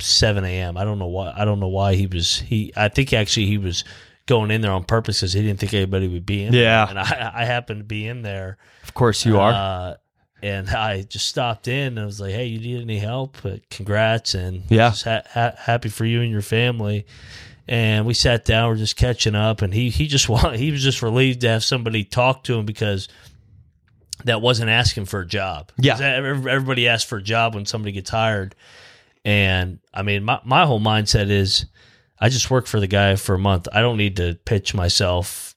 [0.00, 0.76] seven a.m.
[0.76, 1.32] I don't know why.
[1.36, 2.40] I don't know why he was.
[2.40, 2.72] He.
[2.76, 3.84] I think actually he was
[4.26, 6.52] going in there on purpose because he didn't think anybody would be in.
[6.52, 6.86] Yeah.
[6.86, 6.90] there.
[6.90, 8.58] and I, I happened to be in there.
[8.84, 9.96] Of course, you are.
[10.42, 13.36] Uh, and I just stopped in and I was like, "Hey, you need any help?
[13.42, 14.90] But congrats and Yeah.
[14.90, 17.06] just ha- ha- happy for you and your family."
[17.68, 20.82] And we sat down, we're just catching up, and he he just wa- he was
[20.82, 23.08] just relieved to have somebody talk to him because
[24.24, 25.70] that wasn't asking for a job.
[25.78, 25.98] Yeah.
[26.00, 28.54] everybody asks for a job when somebody gets hired,
[29.24, 31.66] and I mean, my my whole mindset is,
[32.18, 33.68] I just work for the guy for a month.
[33.72, 35.54] I don't need to pitch myself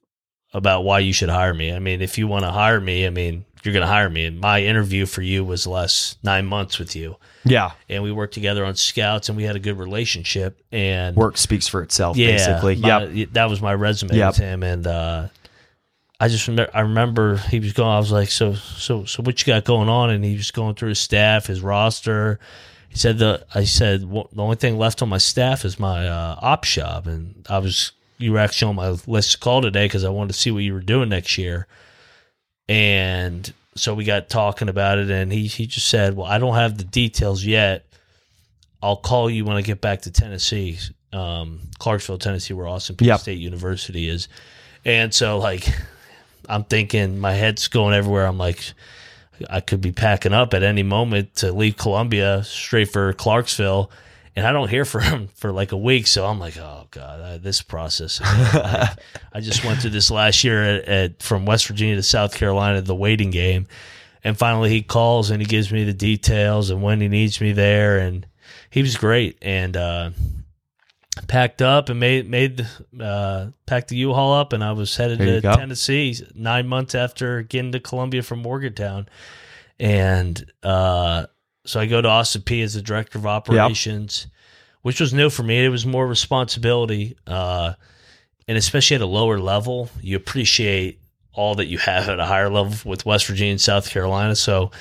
[0.54, 1.74] about why you should hire me.
[1.74, 4.26] I mean, if you want to hire me, I mean, you're going to hire me.
[4.26, 8.34] And my interview for you was last nine months with you, yeah, and we worked
[8.34, 10.60] together on scouts, and we had a good relationship.
[10.72, 12.18] And work speaks for itself.
[12.18, 12.76] yeah, basically.
[12.76, 13.26] Yeah.
[13.34, 14.28] That was my resume Yep.
[14.30, 15.28] with him, and uh,
[16.20, 17.90] I just remember, I remember he was going.
[17.90, 20.10] I was like, so, so, so, what you got going on?
[20.10, 22.40] And he was going through his staff, his roster.
[22.90, 26.38] He said the I said the only thing left on my staff is my uh,
[26.42, 30.04] op shop, and I was you were actually on my list to call today because
[30.04, 31.66] I wanted to see what you were doing next year,
[32.74, 36.56] and so we got talking about it, and he he just said, well, I don't
[36.56, 37.86] have the details yet.
[38.82, 40.80] I'll call you when I get back to Tennessee,
[41.14, 43.20] um, Clarksville, Tennessee, where Austin Peay Yep.
[43.20, 44.28] State University is.
[44.86, 45.70] And so, like,
[46.50, 48.26] I'm thinking, my head's going everywhere.
[48.26, 48.74] I'm like,
[49.50, 53.90] I could be packing up at any moment to leave Columbia straight for Clarksville.
[54.36, 56.08] And I don't hear from him for like a week.
[56.08, 58.20] So I'm like, oh, God, uh, this process.
[58.24, 62.82] I just went through this last year at, at from West Virginia to South Carolina,
[62.82, 63.68] the waiting game.
[64.24, 67.52] And finally, he calls and he gives me the details and when he needs me
[67.52, 68.00] there.
[68.00, 68.26] And
[68.70, 69.38] he was great.
[69.42, 70.12] And, uh,
[71.28, 72.68] packed up and made made
[73.00, 75.56] uh, packed the U-Haul up, and I was headed to go.
[75.56, 79.08] Tennessee nine months after getting to Columbia from Morgantown,
[79.80, 81.28] and uh,
[81.66, 84.28] so I go to Austin Peay as the director of operations,
[84.82, 85.64] which was new for me.
[85.66, 87.74] It was more responsibility, uh,
[88.48, 91.00] and especially at a lower level, you appreciate
[91.34, 94.36] all that you have at a higher level with West Virginia and South Carolina.
[94.36, 94.72] So,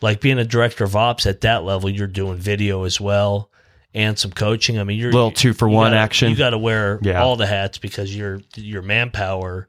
[0.00, 3.50] like being a director of ops at that level, you're doing video as well
[3.92, 4.78] and some coaching.
[4.78, 6.30] I mean, you're a Little two for one gotta- action.
[6.30, 7.20] You got to wear Yeah.
[7.22, 9.68] all the hats because your your manpower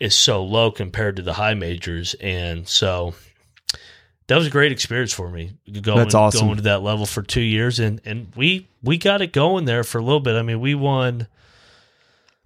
[0.00, 3.14] is so low compared to the high majors, and so
[4.26, 5.52] that was a great experience for me.
[5.82, 6.46] Going, That's awesome.
[6.46, 9.84] Going to that level for two years, and and we we got it going there
[9.84, 10.36] for a little bit.
[10.36, 11.26] I mean, we won.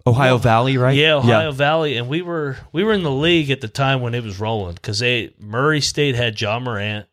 [0.07, 0.95] Ohio Valley, right?
[0.95, 4.13] Yeah, Ohio Valley, and we were we were in the league at the time when
[4.15, 7.05] it was rolling because they Murray State had Ja Morant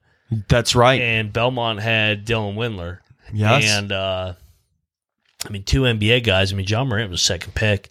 [0.48, 1.00] That's right.
[1.00, 2.98] and Belmont had Dylan Windler.
[3.32, 3.64] yes.
[3.66, 4.34] And uh,
[5.44, 6.52] I mean, two NBA guys.
[6.52, 7.90] I mean, Ja Morant was second pick,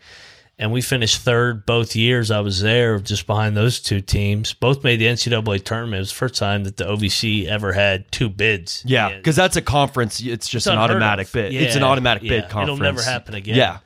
[0.57, 2.31] and we finished third both years.
[2.31, 4.53] I was there, just behind those two teams.
[4.53, 5.95] Both made the NCAA tournament.
[5.95, 8.83] It was the first time that the OVC ever had two bids.
[8.85, 10.21] yeah, because that's a conference.
[10.21, 11.33] It's just it's an automatic of.
[11.33, 11.53] bid.
[11.53, 12.41] it's an automatic yeah.
[12.41, 12.79] bid conference.
[12.79, 13.55] It'll never happen again.
[13.55, 13.79] Yeah.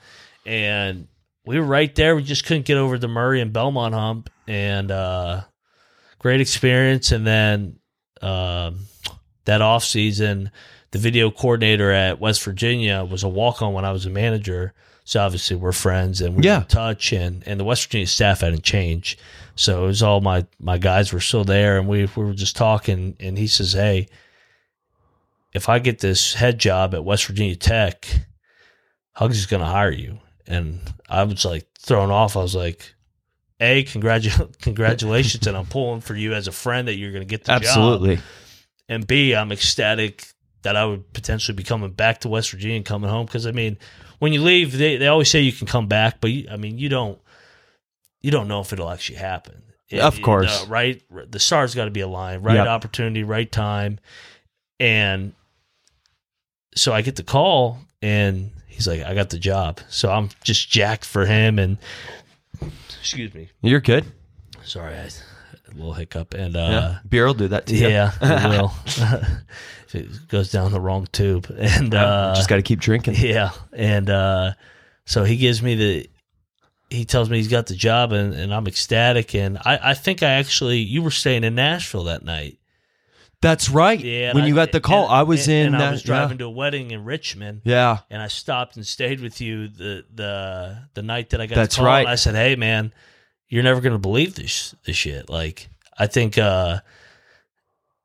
[0.45, 1.08] and
[1.45, 2.15] we were right there.
[2.15, 5.41] We just couldn't get over the Murray and Belmont hump, and uh,
[6.19, 7.12] great experience.
[7.12, 7.79] And then
[8.21, 8.82] um,
[9.45, 10.51] that off season,
[10.91, 14.73] the video coordinator at West Virginia was a walk on when I was a manager.
[15.10, 16.58] So obviously we're friends and we Yeah.
[16.58, 19.19] were in touch, and and the West Virginia staff hadn't changed,
[19.56, 22.56] so it was all my my guys were still there, and we we were just
[22.56, 24.08] talking, and he says, hey.
[25.52, 28.06] If I get this head job at West Virginia Tech,
[29.13, 30.19] Hugs is going to hire you.
[30.45, 32.38] And I was like thrown off.
[32.38, 32.93] I was like,
[33.60, 35.48] A, congratu- congratulations.
[35.48, 37.63] and I'm pulling for you as a friend that you're going to get the job.
[37.63, 38.19] Absolutely.
[38.88, 40.28] And B, I'm ecstatic
[40.62, 43.26] that I would potentially be coming back to West Virginia and coming home.
[43.26, 43.80] Because, I mean,
[44.19, 46.77] when you leave, they, they always say you can come back, but you, I mean,
[46.77, 47.19] you don't,
[48.21, 49.63] you don't know if it'll actually happen.
[49.89, 50.63] It- Of course.
[50.63, 51.01] the right?
[51.32, 52.67] The stars got to be aligned, right Yep.
[52.67, 53.99] opportunity, right time.
[54.79, 55.34] And
[56.75, 59.79] so I get the call and he's like, I got the job.
[59.89, 61.77] So I'm just jacked for him and
[62.99, 63.49] excuse me.
[63.62, 64.05] You're good.
[64.63, 65.10] Sorry, I,
[65.69, 66.34] a little hiccup.
[66.34, 66.77] And uh, yeah.
[66.79, 67.88] uh Beer will do that to you.
[67.88, 68.12] yeah,
[68.49, 68.73] will.
[69.89, 71.47] if it goes down the wrong tube.
[71.58, 73.15] And uh just got to keep drinking.
[73.17, 73.52] yeah.
[73.73, 74.54] And uh
[75.06, 76.10] so he gives me the
[76.89, 80.23] he tells me he's got the job and, and I'm ecstatic and I, I think
[80.23, 82.58] I actually you were staying in Nashville that night.
[83.41, 83.99] That's right.
[83.99, 84.34] Yeah.
[84.34, 85.73] when I- you got the call, and- I was and- in.
[85.75, 87.62] and I was driving to a wedding in Richmond.
[87.63, 87.99] Yeah.
[88.10, 91.75] and I stopped and stayed with you the the the night that I got That's
[91.75, 91.86] the call.
[91.88, 91.99] right.
[92.02, 92.91] And I said, "Hey, man,
[93.47, 95.30] you're never gonna believe this this shit.
[95.30, 96.80] Like, I think uh,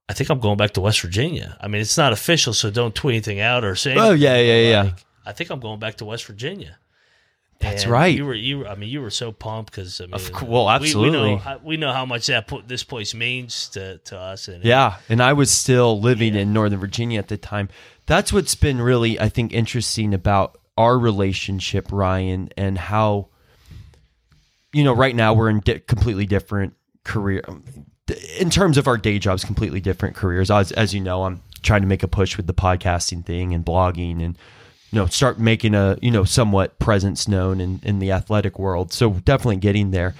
[0.09, 1.57] I think I'm going back to West Virginia.
[1.61, 3.95] I mean, it's not official, so don't tweet anything out or say.
[3.97, 4.83] Oh, yeah, yeah, but, yeah.
[4.93, 6.77] like, I think I'm going back to West Virginia.
[7.61, 8.15] That's And right.
[8.15, 8.59] You were you.
[8.59, 10.87] Were, I mean, you were so pumped because I mean, Of cou- well, we- We,
[10.87, 11.31] absolutely.
[11.31, 14.49] know how, we know how much that put, this place means to to us.
[14.49, 17.71] And Yeah, and I was still living in Northern Virginia at the time.
[18.07, 23.29] That's what's been really, I think, interesting about our relationship, Ryan, and how,
[24.75, 27.43] you know, right now we're in di- completely different career,
[28.39, 30.51] in terms of our day jobs, completely different careers.
[30.51, 33.65] As, as you know, I'm trying to make a push with the podcasting thing and
[33.65, 34.37] blogging and,
[34.91, 38.93] you know, start making a, you know, somewhat presence known in, in the athletic world.
[38.93, 40.15] So definitely getting there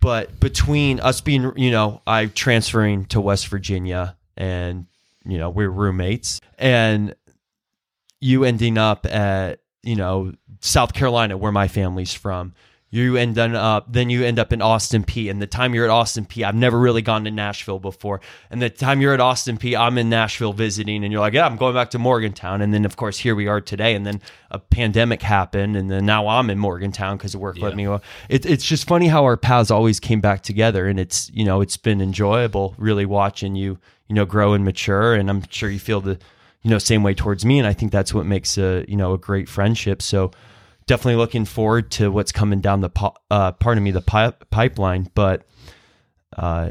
[0.00, 4.86] but between us being you know i transferring to west virginia and
[5.24, 7.14] you know we're roommates and
[8.20, 12.54] you ending up at you know south carolina where my family's from
[12.92, 15.84] you end up uh, then you end up in austin peay and the time you're
[15.84, 18.20] at austin peay i've never really gone to nashville before.
[18.50, 21.46] And the time you're at austin peay i'm in nashville visiting and you're like yeah
[21.46, 22.60] i'm going back to morgantown.
[22.60, 26.04] And then of course here we are today and then a pandemic happened and then
[26.04, 27.76] now i'm in morgantown because work let Yeah.
[27.76, 31.30] me go it, it's just funny how our paths always came back together and it's
[31.32, 35.42] you know it's been enjoyable really watching you you know grow and mature and i'm
[35.50, 36.18] sure you feel the
[36.62, 39.12] you know same way towards me and i think that's what makes a you know
[39.12, 40.02] a great friendship.
[40.02, 40.32] So
[40.90, 45.08] definitely looking forward to what's coming down the po- uh pardon me the pi- pipeline
[45.14, 45.46] but
[46.36, 46.70] uh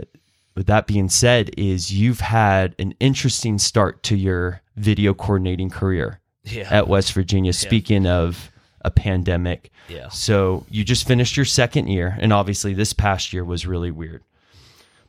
[0.56, 6.20] with that being said is you've had an interesting start to your video coordinating career
[6.44, 7.54] yeah, at West Virginia.
[7.54, 8.52] Speaking of
[8.82, 10.10] a pandemic, yeah.
[10.10, 14.24] so you just finished your second year, and obviously this past year was really weird.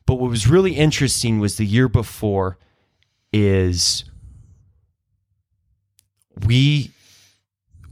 [0.06, 2.58] But what was really interesting was the year before
[3.32, 4.04] is
[6.46, 6.90] we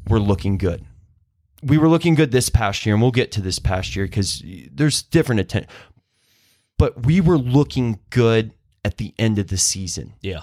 [0.09, 0.85] were looking good.
[1.63, 4.43] We were looking good this past year, and we'll get to this past year because
[4.73, 5.67] there's different atten-
[6.79, 8.53] But we were looking good
[8.85, 10.41] at the end of the season yeah.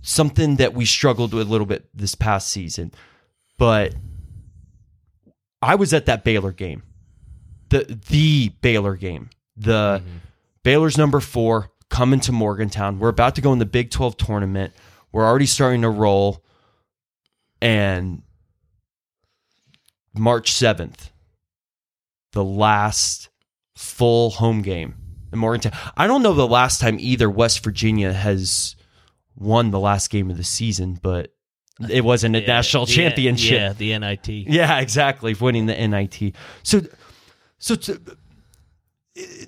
[0.00, 2.92] something that we struggled with a little bit this past season.
[3.58, 3.94] But
[5.60, 6.82] I was at that Baylor game.
[7.68, 9.30] The the Baylor game.
[9.56, 10.16] The mm-hmm.
[10.62, 12.98] Baylor's number 4 coming to Morgantown.
[12.98, 14.72] We're about to go in the Big 12 tournament.
[15.12, 16.42] We're already starting to roll
[17.60, 18.22] and
[20.14, 21.10] March 7th
[22.32, 23.28] the last
[23.76, 24.94] full home game
[25.32, 25.72] in Morgantown.
[25.96, 28.74] I don't know the last time either West Virginia has
[29.36, 31.34] won the last game of the season, but
[31.90, 33.52] it wasn't a Yeah, national the- championship.
[33.52, 34.28] Yeah, the NIT.
[34.28, 35.34] Yeah, exactly.
[35.34, 36.34] Winning the NIT.
[36.62, 36.80] So,
[37.58, 37.90] so it's,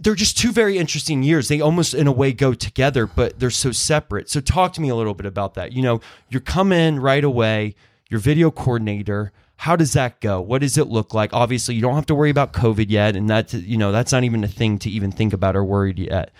[0.01, 1.49] they're just two very interesting years.
[1.49, 4.29] They almost, in a way, go together, but they're so separate.
[4.29, 5.73] So, talk to me a little bit about that.
[5.73, 7.75] You know, you come in right away.
[8.11, 9.33] You're video coordinator.
[9.65, 10.43] How does that go?
[10.43, 11.33] What does it look like?
[11.33, 14.23] Obviously, you don't have to worry about COVID yet, and that's you know that's not
[14.23, 16.33] even a thing to even think about or worried yet.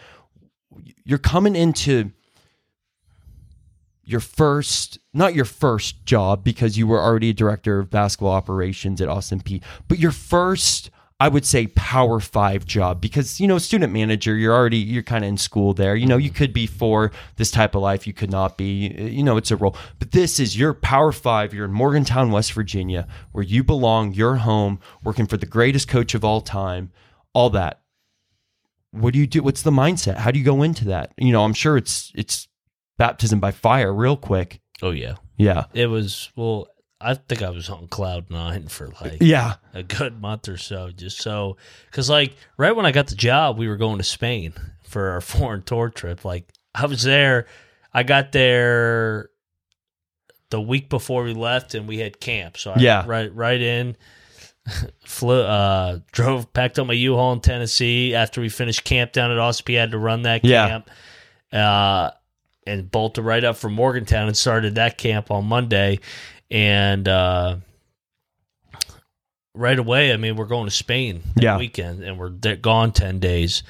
[1.07, 2.13] You're coming into
[4.05, 9.01] your first not your first job because you were already a director of basketball operations
[9.01, 13.59] at Austin Peay but your first I would say power 5 job because you know
[13.59, 15.95] student manager you're already you're kind of in school there.
[15.95, 19.23] You know you could be for this type of life you could not be you
[19.23, 19.77] know it's a role.
[19.99, 24.37] But this is your power 5 you're in Morgantown West Virginia where you belong you're
[24.37, 26.91] home working for the greatest coach of all time
[27.33, 27.81] all that.
[28.91, 30.17] What do you do what's the mindset?
[30.17, 31.13] How do you go into that?
[31.17, 32.49] You know i'm sure it's it's
[32.99, 34.61] baptism by fire real quick.
[34.83, 35.65] Oh yeah, yeah.
[35.73, 36.31] It was.
[36.37, 36.69] Well,
[37.05, 40.91] I think I was on cloud nine for like yeah a good month or so,
[40.91, 41.57] just so
[41.91, 45.21] because like right when I got the job, we were going to Spain for our
[45.33, 46.25] foreign tour trip.
[46.25, 47.47] Like I was there,
[47.93, 49.29] I got there
[50.51, 52.57] the week before we left, and we had camp.
[52.57, 53.05] So I, Yeah.
[53.07, 53.97] right right in.
[55.05, 59.37] Flew, uh, drove, packed up my U-Haul in Tennessee after we finished camp down at
[59.37, 59.77] Ospey.
[59.79, 60.69] Had to run that Yeah.
[60.69, 60.91] camp,
[61.53, 62.11] uh,
[62.67, 66.01] and bolted right up from Morgantown and started that camp on Monday.
[66.55, 67.57] And uh,
[69.55, 71.59] right away, I mean, we're going to Spain that Yeah.
[71.59, 73.63] weekend, and we're gone ten days.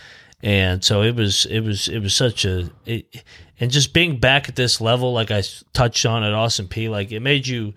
[0.43, 3.25] And so it was, it was, it was such a, it,
[3.59, 5.43] and just being back at this level, like I
[5.73, 7.73] touched on at Austin Peay, like it made you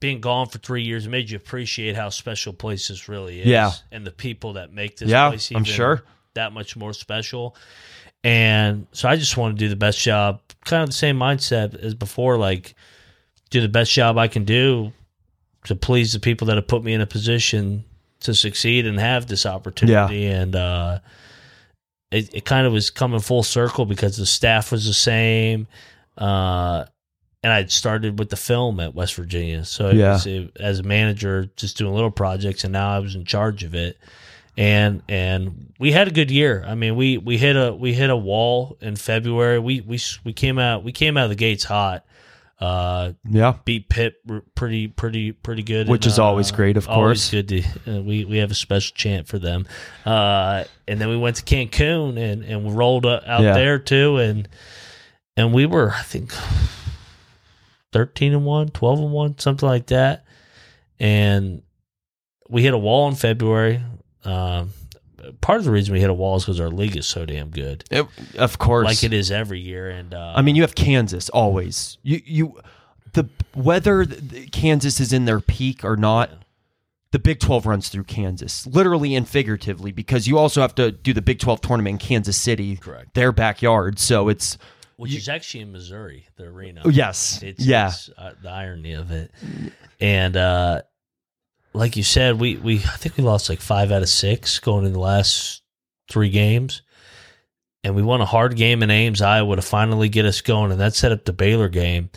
[0.00, 1.06] being gone for three years.
[1.06, 3.72] It made you appreciate how special places really is, Yeah.
[3.90, 5.50] and the people that make this Yeah, place.
[5.54, 6.02] I'm sure.
[6.34, 7.56] that much more special.
[8.22, 11.74] And so I just want to do the best job, kind of the same mindset
[11.82, 12.74] as before, like
[13.52, 14.92] do the best job I can do
[15.64, 17.84] to please the people that have put me in a position
[18.20, 20.26] to succeed and have this opportunity.
[20.26, 20.98] And uh,
[22.10, 25.68] it, it kind of was coming full circle because the staff was the same.
[26.18, 26.86] Uh,
[27.44, 29.64] and I'd started with the film at West Virginia.
[29.64, 30.14] So Yeah.
[30.14, 33.64] was, it, as a manager, just doing little projects, and now I was in charge
[33.64, 33.98] of it
[34.56, 36.64] and and we had a good year.
[36.66, 39.58] I mean, we we hit a we hit a wall in February.
[39.58, 42.04] We we we came out we came out of the gates hot.
[42.62, 44.14] Uh, yeah beat Pitt
[44.54, 47.30] pretty pretty pretty good, Which and, is always uh, great, of always course.
[47.32, 47.62] Good to
[47.98, 49.66] uh, we we have a special chant for them.
[50.06, 53.54] Uh, and then we went to Cancun and and we rolled out Yeah.
[53.54, 54.48] there too, and
[55.36, 56.32] and we were I think
[57.92, 60.24] 13 and 1, 12 and 1, something like that.
[61.00, 61.62] And
[62.48, 63.82] we hit a wall in February.
[64.24, 64.70] Um,
[65.40, 67.50] part of the reason we hit a wall is because our league is so damn
[67.50, 68.06] good, It-
[68.38, 69.88] of course like it is every year.
[69.90, 71.98] And uh, I mean, you have Kansas always.
[72.02, 72.60] You you
[73.12, 74.04] the whether
[74.52, 76.30] Kansas is in their peak or not.
[77.12, 81.12] The Big 12 runs through Kansas, literally and figuratively, because you also have to do
[81.12, 83.12] the Big 12 tournament in Kansas City, Correct.
[83.12, 83.98] their backyard.
[83.98, 84.56] So it's
[84.96, 86.80] which is actually in Missouri, the arena.
[86.88, 89.30] yes, It's, yeah, it's, uh, the irony of it.
[90.00, 90.82] And uh,
[91.74, 94.84] like you said, we we I think we lost like five out of six going
[94.86, 95.62] in the last
[96.10, 96.82] three games,
[97.84, 100.80] and we won a hard game in Ames, Iowa, to finally get us going, and
[100.80, 102.10] that set up the Baylor game.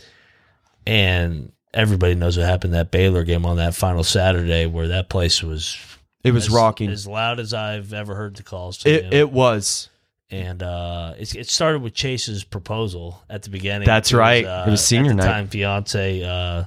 [0.88, 5.42] And everybody knows what happened that Baylor game on that final Saturday, where that place
[5.42, 5.78] was
[6.24, 6.90] it was as, rocking.
[6.90, 8.80] as loud as I've ever heard the calls.
[8.80, 9.90] To it, it was.
[10.30, 13.86] and uh, it, it started with Chase's proposal at the beginning.
[13.86, 14.46] That's was, right.
[14.46, 15.32] uh, It was senior at the night.
[15.32, 16.66] Time fiance uh,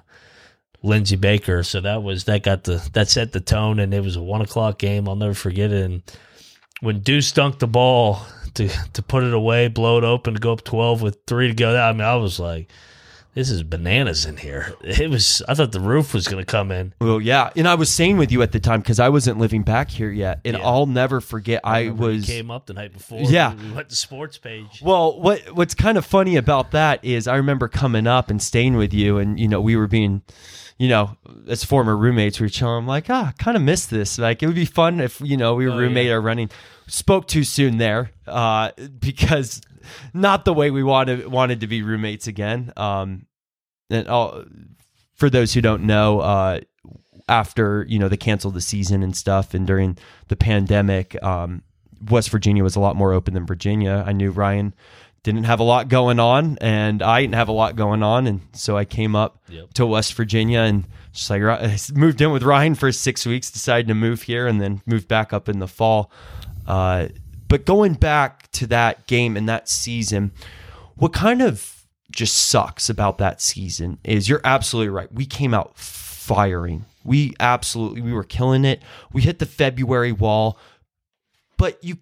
[0.82, 1.62] Lindsey Baker.
[1.62, 4.40] So that was that got the that set the tone, and it was a one
[4.40, 5.08] o'clock game.
[5.08, 5.84] I'll never forget it.
[5.84, 6.02] And
[6.80, 10.52] when Deuce dunked the ball to to put it away, blow it open to go
[10.52, 11.76] up twelve with three to go.
[11.76, 12.68] I mean, I was like.
[13.34, 14.74] This is bananas in here.
[14.82, 15.42] It was.
[15.48, 16.92] I thought the roof was going to come in.
[17.00, 19.62] Well, yeah, and I was staying with you at the time because I wasn't living
[19.62, 20.64] back here yet, and Yeah.
[20.66, 21.60] I'll never forget.
[21.62, 23.20] I he was came up the night before.
[23.20, 23.54] Yeah.
[23.54, 24.80] we went to sports page.
[24.82, 28.76] Well, what what's kind of funny about that is I remember coming up and staying
[28.76, 30.22] with you, and you know we were being,
[30.78, 32.78] you know, as former roommates, we were chilling.
[32.78, 34.18] I'm like, ah, kind of miss this.
[34.18, 36.14] Like it would be fun if you know we were Oh, roommate yeah.
[36.14, 36.50] or running.
[36.88, 39.60] Spoke too soon there, uh, because
[40.12, 42.72] not the way we wanted wanted to be roommates again.
[42.76, 43.26] Um,
[43.90, 44.44] and all,
[45.14, 46.60] for those who don't know, uh,
[47.28, 51.62] after you know they canceled the season and stuff, and during the pandemic, um,
[52.10, 54.02] West Virginia was a lot more open than Virginia.
[54.06, 54.74] I knew Ryan
[55.24, 58.40] didn't have a lot going on, and I didn't have a lot going on, and
[58.52, 59.74] so I came up Yep.
[59.74, 63.88] to West Virginia and just like I moved in with Ryan for six weeks, decided
[63.88, 66.10] to move here, and then moved back up in the fall.
[66.68, 67.08] Uh,
[67.48, 70.30] but going back to that game and that season,
[70.96, 75.12] what kind of just sucks about that season is you're absolutely right.
[75.12, 76.84] We came out firing.
[77.04, 78.82] We absolutely we were killing it.
[79.12, 80.58] We hit the February wall,
[81.56, 81.98] but you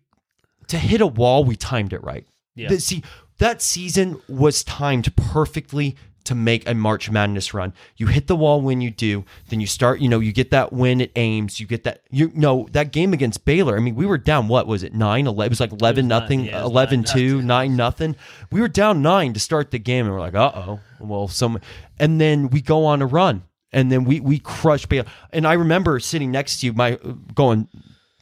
[0.66, 2.26] to hit a wall, we timed it right.
[2.56, 2.76] Yeah.
[2.78, 3.04] See,
[3.38, 5.96] that season was timed perfectly
[6.26, 7.72] to make a March Madness run.
[7.96, 10.72] You hit the wall when you do, then you start, you know, you get that
[10.72, 13.76] win at Ames, you get that you know, that game against Baylor.
[13.76, 14.94] I mean, we were down what was it?
[14.94, 17.46] 9 11 it was like 11 nine- nothing, yeah, 11 nine 2, nothing.
[17.46, 18.16] 9 nothing.
[18.50, 21.60] We were down 9 to start the game and we're like, "Uh-oh." Well, some
[21.98, 25.06] and then we go on a run and then we we crush Baylor.
[25.32, 26.98] And I remember sitting next to you my
[27.34, 27.68] going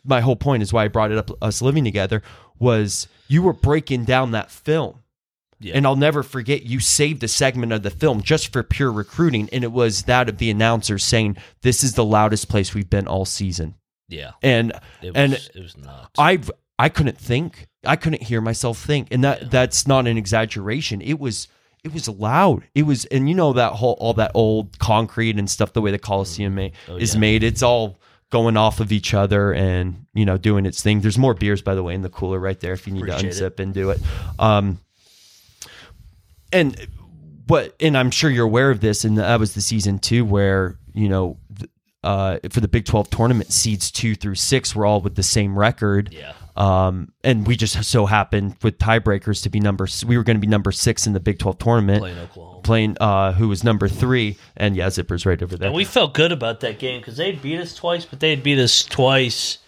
[0.05, 2.23] my whole point is why I brought it up us living together
[2.59, 5.01] was you were breaking down that film.
[5.61, 5.75] Yeah.
[5.77, 9.49] And I'll never forget you saved a segment of the film just for pure recruiting
[9.53, 13.07] and it was that of the announcer saying this is the loudest place we've been
[13.09, 13.75] all season.
[14.09, 16.11] yeah, And it was, and it was nuts.
[16.19, 16.41] I
[16.79, 17.69] I couldn't think.
[17.87, 19.09] I couldn't hear myself think.
[19.11, 21.01] And that that's not an exaggeration.
[21.01, 21.49] It was
[21.85, 22.65] it was loud.
[22.75, 25.91] It was and you know that whole all that old concrete and stuff the way
[25.93, 27.21] the Coliseum ma- Oh, is yeah.
[27.21, 27.43] made.
[27.45, 27.99] It's all
[28.31, 31.01] going off of each other and you know doing its thing.
[31.01, 33.33] There's more beers by the way in the cooler right there if you need Appreciate
[33.35, 33.57] to it.
[33.57, 34.01] unzip and do it.
[34.39, 34.81] Um
[36.55, 36.89] and
[37.47, 40.79] what and I'm sure you're aware of this and that was the season 2 where,
[40.95, 41.39] you know,
[42.03, 45.59] uh, for the Big 12 tournament, seeds two through six were all with the same
[45.59, 46.13] record.
[46.13, 49.89] yeah, Um, and we just so happened with tiebreakers to be number.
[50.07, 52.61] We were going to be number six in the Big Twelve tournament, playing Oklahoma.
[52.63, 55.69] playing uh, who was number three, and yeah, Zipper's right over there.
[55.69, 58.43] And we felt good about that game because they'd beat us twice, but they had
[58.43, 59.59] beat us twice,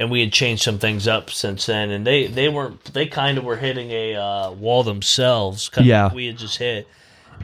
[0.00, 1.90] and we had changed some things up since then.
[1.90, 5.68] And they they weren't they kind of were hitting a uh, wall themselves.
[5.68, 6.06] Kind Yeah.
[6.06, 6.88] of we had just hit,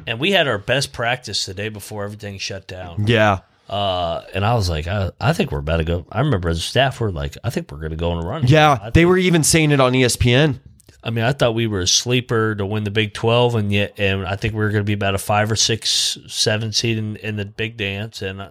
[0.08, 3.06] and we had our best practice the day before everything shut down.
[3.06, 6.06] yeah, Uh, and I was like, I, I think we're about to go.
[6.10, 8.46] I remember as staff, we're like, I think we're going to go on a run.
[8.46, 10.60] yeah, they were even saying it on ESPN.
[11.04, 13.94] I mean, I thought we were a sleeper to win the Big Twelve, and yet,
[13.98, 16.98] and I think we were going to be about a five or six, seven seed
[16.98, 18.22] in, in the big dance.
[18.22, 18.48] And I,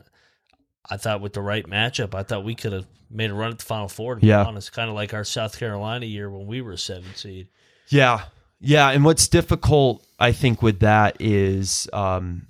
[0.89, 3.59] I thought with the right matchup, I thought we could have made a run at
[3.59, 4.15] the Final Four.
[4.15, 4.43] To Yeah.
[4.43, 7.47] be honest, kind of like our South Carolina year when we were a seven seed.
[7.89, 8.23] Yeah,
[8.59, 12.47] yeah, and what's difficult, I think, with that is um,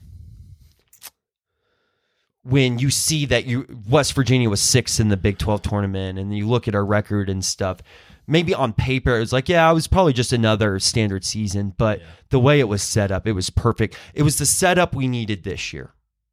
[2.44, 6.36] when you see that you West Virginia was sixth in the Big Twelve tournament, and
[6.36, 7.80] you look at our record and stuff.
[8.28, 12.02] Maybe on paper it was like, yeah, it was probably just another standard season, but
[12.30, 13.96] the way it was set up, it was perfect.
[14.16, 15.92] It was the setup we needed this year,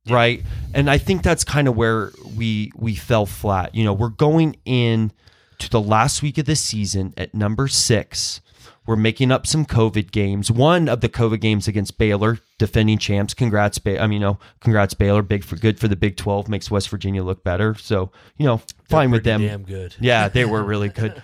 [0.09, 0.43] right?
[0.75, 3.75] And I think that's kind of where we we fell flat.
[3.75, 5.13] You know, we're going in
[5.59, 8.41] to the last week of the season at number six.
[8.85, 10.51] We're making up some COVID games.
[10.51, 13.33] One of the COVID games against Baylor, defending champs.
[13.33, 15.23] Congrats, ba- I mean, you know, congrats Baylor.
[15.23, 16.49] Big for good for the Big Twelve.
[16.49, 17.77] Makes West Virginia look better.
[17.77, 19.41] So you know, fine with them.
[19.41, 19.95] damn good.
[20.01, 21.23] Yeah, they were really good.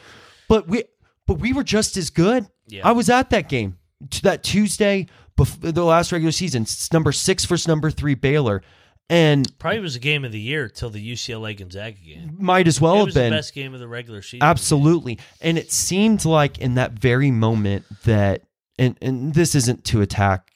[0.49, 0.85] But we
[1.26, 2.47] but we were just as good.
[2.68, 2.87] Yeah.
[2.87, 3.76] I was at that game.
[4.11, 5.09] To that Tuesday
[5.39, 6.62] before the last regular season.
[6.62, 8.62] It's number 6 versus number 3 Baylor.
[9.09, 12.36] And Probably was a game of the year till the UCLA Gonzaga game.
[12.39, 14.43] might as well it have was been the best game of the regular season.
[14.43, 15.18] Absolutely.
[15.41, 18.43] And it seemed like in that very moment that
[18.78, 20.53] and and this isn't to attack,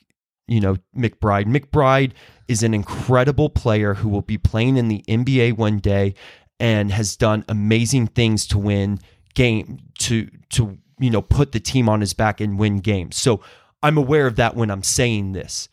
[0.47, 1.47] you know, McBride.
[1.47, 2.13] McBride
[2.47, 6.15] is an incredible player who will be playing in the NBA one day
[6.61, 9.01] and has done amazing things to win
[9.35, 13.17] game to to you know put the team on his back and win games.
[13.17, 13.41] So
[13.83, 15.69] I'm aware of that when I'm saying this.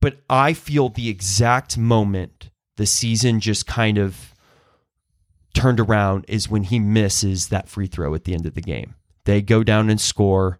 [0.00, 4.34] But I feel the exact moment the season just kind of
[5.54, 8.94] turned around is when he misses that free throw at the end of the game.
[9.24, 10.58] They go down and score,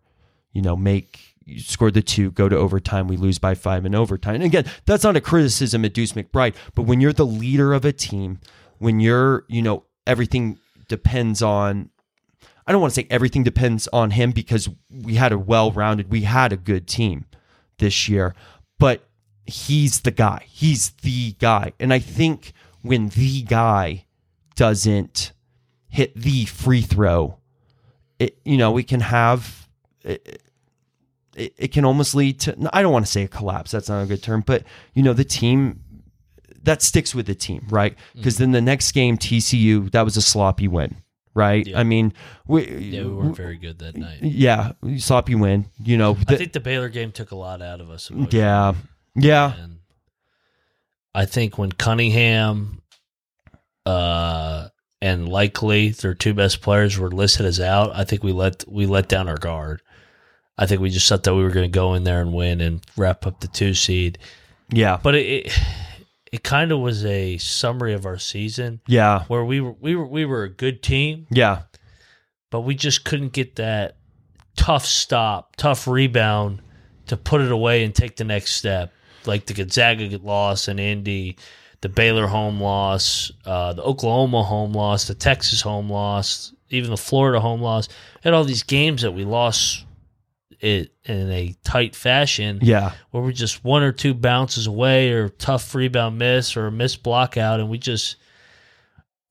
[0.53, 3.09] you know, make score the two, go to overtime.
[3.09, 4.37] We lose by five in overtime.
[4.37, 7.85] And again, that's not a criticism of Deuce McBride, but when you're the leader of
[7.85, 8.41] a team,
[8.79, 10.59] when you're, you know, everything
[10.89, 11.91] depends on.
[12.67, 16.23] I don't want to say everything depends on him because we had a well-rounded, we
[16.23, 17.27] had a good team
[17.79, 18.35] this year,
[18.79, 19.07] but
[19.47, 20.45] he's the guy.
[20.49, 21.73] He's the guy.
[21.79, 22.53] And I think
[22.83, 24.07] when the guy
[24.57, 25.33] doesn't
[25.89, 27.39] hit the free throw,
[28.19, 29.69] it you know, we can have
[30.03, 30.43] it,
[31.37, 34.03] it, it can almost lead to I don't want to say a collapse, that's not
[34.03, 35.81] a good term, but you know, the team
[36.63, 37.95] that sticks with the team, right?
[37.95, 38.17] Mm.
[38.17, 40.97] Because then the next game TCU, that was a sloppy win,
[41.35, 41.67] right?
[41.67, 41.79] Yeah.
[41.79, 42.13] I mean,
[42.47, 44.19] we Yeah, we weren't very good that night.
[44.23, 46.13] yeah, sloppy win, you know.
[46.13, 48.11] I the- think the Baylor game took a lot out of us.
[48.31, 48.75] yeah.
[49.17, 49.55] Yeah.
[49.57, 49.79] And
[51.15, 52.83] I think when Cunningham
[53.87, 54.69] uh,
[55.01, 58.87] and likely their two best players were listed as out, I think we let we
[58.87, 59.83] let down our guard.
[60.57, 62.61] I think we just thought that we were going to go in there and win
[62.61, 64.19] and wrap up the two seed.
[64.71, 64.99] Yeah.
[65.03, 65.61] But it it,
[66.35, 69.23] it kind of was a summary of our season Yeah.
[69.29, 71.63] where we were we were we were a good team, Yeah.
[72.51, 73.97] but we just couldn't get that
[74.57, 76.61] tough stop, tough rebound
[77.07, 78.93] to put it away and take the next step,
[79.27, 81.37] like the Gonzaga loss and Indy,
[81.83, 86.97] the Baylor home loss, uh, the Oklahoma home loss, the Texas home loss, even the
[86.97, 87.89] Florida home loss,
[88.25, 89.85] and all these games that we lost
[90.65, 92.93] it in a tight fashion Yeah.
[93.11, 97.03] where we're just one or two bounces away or tough rebound miss or a missed
[97.03, 97.61] block out.
[97.61, 98.17] And we just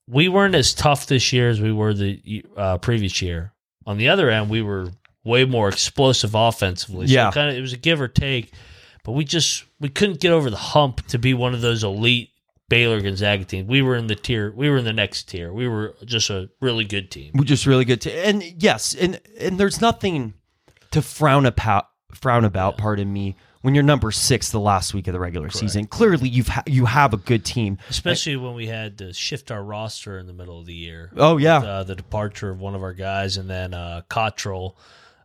[0.08, 3.52] we weren't as tough this year as we were the uh, previous year.
[3.86, 4.90] On the other end we were
[5.24, 7.06] way more explosive offensively.
[7.06, 7.30] Yeah.
[7.30, 8.52] kind of it was a give or take
[9.04, 12.30] but we just we couldn't get over the hump to be one of those elite
[12.70, 13.68] Baylor Gonzaga teams.
[13.68, 15.52] We were in the tier we were in the next tier.
[15.52, 17.32] We were just a really good team.
[17.34, 20.32] We're just really good to and yes, and and there's nothing
[20.94, 25.12] to frown about frown about, pardon me, when you're number six the last week of
[25.12, 25.86] the regular season.
[25.86, 27.78] Clearly you've ha- you have a good team.
[27.90, 31.36] especially when we had to shift our roster in the middle of the year Oh
[31.38, 31.56] yeah.
[31.58, 34.76] uh, the departure of one of our guys, and then uh, Cottrell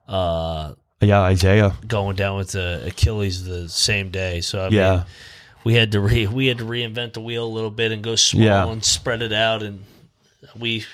[0.08, 1.76] uh, yeah, Isaiah.
[1.88, 4.42] going down with the Achilles the same day.
[4.42, 4.92] So I Yeah.
[4.92, 5.04] mean,
[5.64, 8.16] we had to re- we had to reinvent the wheel a little bit and go
[8.16, 8.68] small Yeah.
[8.68, 9.84] and spread it out, and
[10.58, 10.86] we.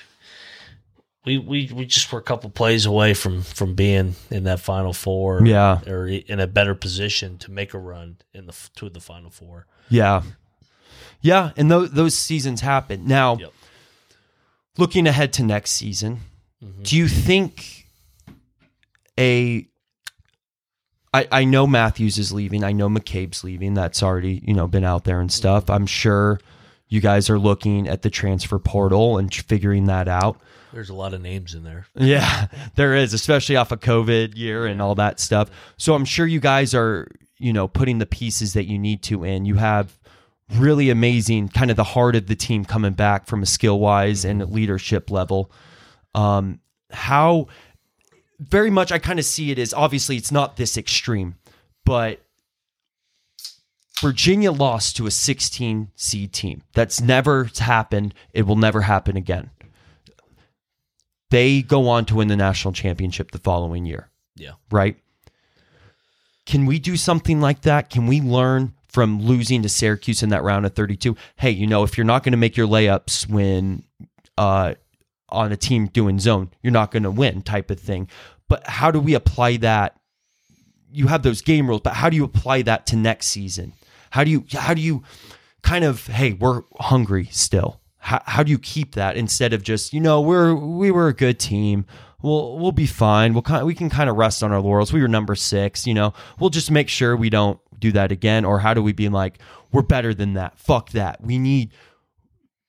[1.26, 4.92] We, we, we just were a couple plays away from, from being in that final
[4.92, 5.80] four, Yeah.
[5.84, 9.66] or in a better position to make a run in the to the final four.
[9.88, 10.22] Yeah.
[11.20, 13.06] Yeah, and those those seasons happen.
[13.06, 13.52] Now, Yep.
[14.78, 16.20] looking ahead to next season,
[16.62, 16.82] mm-hmm.
[16.82, 17.88] do you think
[19.18, 19.66] a
[21.12, 22.62] I, I know Matthews is leaving.
[22.62, 23.72] I know McCabe's leaving.
[23.74, 25.36] That's already, you know, been out there and mm-hmm.
[25.36, 25.70] stuff.
[25.70, 26.38] I'm sure
[26.88, 30.38] you guys are looking at the transfer portal and figuring that out.
[30.76, 31.86] There's a lot of names in there.
[31.96, 35.50] Yeah, there is, especially off a COVID year and all that stuff.
[35.78, 37.08] So I'm sure you guys are,
[37.38, 39.46] you know, putting the pieces that you need to in.
[39.46, 39.98] You have
[40.54, 44.26] really amazing kind of the heart of the team coming back from a skill wise
[44.26, 45.50] and leadership level.
[46.14, 46.60] Um,
[46.90, 47.46] how
[48.38, 51.36] very much I kind of see it as obviously it's not this extreme,
[51.86, 52.20] but
[54.02, 56.64] Virginia lost to a 16 seed team.
[56.74, 58.12] That's never happened.
[58.34, 59.48] It will never happen again.
[61.30, 64.52] They go on to win the national championship the following year, Yeah.
[64.70, 64.96] right?
[66.44, 67.90] Can we do something like that?
[67.90, 71.16] Can we learn from losing to Syracuse in that round of 32?
[71.36, 73.82] Hey, you know, if you're not going to make your layups when
[74.38, 74.74] uh,
[75.28, 78.08] on a team doing zone, you're not going to win type of thing.
[78.48, 79.98] But how do we apply that?
[80.92, 83.72] You have those game rules, but how do you apply that to next season?
[84.10, 85.02] How do you how do you
[85.62, 87.80] kind of hey, we're hungry still.
[88.06, 91.12] How, how do you keep that instead of just you know we're we were a
[91.12, 91.86] good team.
[92.22, 93.32] We'll we'll be fine.
[93.32, 94.92] We'll kind we can kind of rest on our laurels.
[94.92, 95.88] We were number six.
[95.88, 98.44] You know we'll just make sure we don't do that again.
[98.44, 99.40] Or how do we be like
[99.72, 100.56] we're better than that?
[100.56, 101.20] Fuck that.
[101.20, 101.72] We need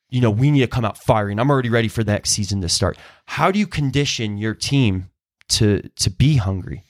[0.09, 1.39] you know, we need to come out firing.
[1.39, 2.97] I'm already ready for the next season to start.
[3.25, 5.11] How do you condition your team
[5.49, 6.83] to to be hungry?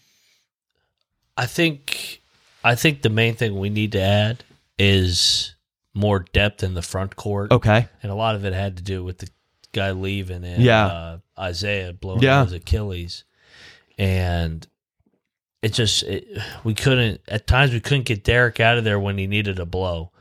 [1.35, 2.21] I think
[2.63, 4.45] I think the main thing we need to add
[4.79, 5.53] is
[5.97, 7.87] more depth in the front court, Okay.
[8.03, 9.27] and a lot of it had to do with the
[9.73, 10.85] guy leaving and Yeah.
[10.85, 12.43] uh, Isaiah blowing Yeah.
[12.43, 13.23] his Achilles,
[13.97, 14.65] and
[15.61, 16.27] it just it,
[16.63, 19.65] we couldn't at times we couldn't get Derek out of there when he needed a
[19.65, 20.11] blow.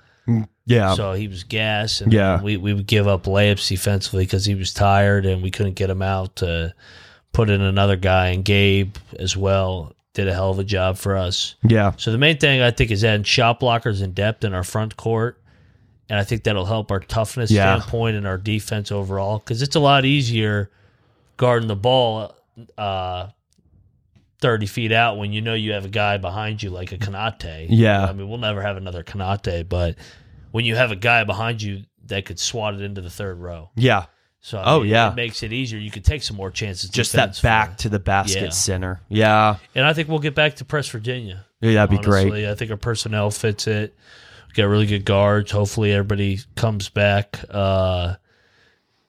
[0.69, 0.95] Yeah.
[0.95, 2.43] So he was gas, and Yeah.
[2.43, 5.91] we we would give up layups defensively because he was tired, and we couldn't get
[5.91, 6.75] him out to
[7.33, 8.29] put in another guy.
[8.29, 11.55] And Gabe as well did a hell of a job for us.
[11.63, 11.93] yeah.
[11.99, 14.97] So the main thing I think is adding shot blockers in depth in our front
[14.97, 15.39] court,
[16.09, 17.79] and I think that'll help our toughness Yeah.
[17.79, 20.71] standpoint and our defense overall because it's a lot easier
[21.37, 22.35] guarding the ball
[22.79, 23.29] uh,
[24.41, 27.67] thirty feet out when you know you have a guy behind you like a Konate.
[27.71, 28.05] Yeah.
[28.07, 29.97] I mean we'll never have another Konate, but
[30.53, 33.71] when you have a guy behind you that could swat it into the third row,
[33.75, 34.05] Yeah.
[34.41, 35.11] so I Oh, mean, yeah.
[35.11, 35.79] it makes it easier.
[35.79, 36.89] You could take some more chances.
[36.89, 38.49] Just that back to the basket Yeah.
[38.51, 39.01] center.
[39.09, 39.57] Yeah.
[39.75, 41.45] and I think we'll get back to press Virginia.
[41.61, 42.23] Yeah, that'd be great.
[42.27, 43.97] Honestly, I think our personnel fits it.
[44.57, 45.51] Got really good guards.
[45.51, 47.39] Hopefully, everybody comes back.
[47.51, 48.15] Uh,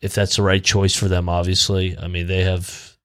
[0.02, 1.98] if that's the right choice for them, obviously.
[1.98, 2.96] I mean, they have.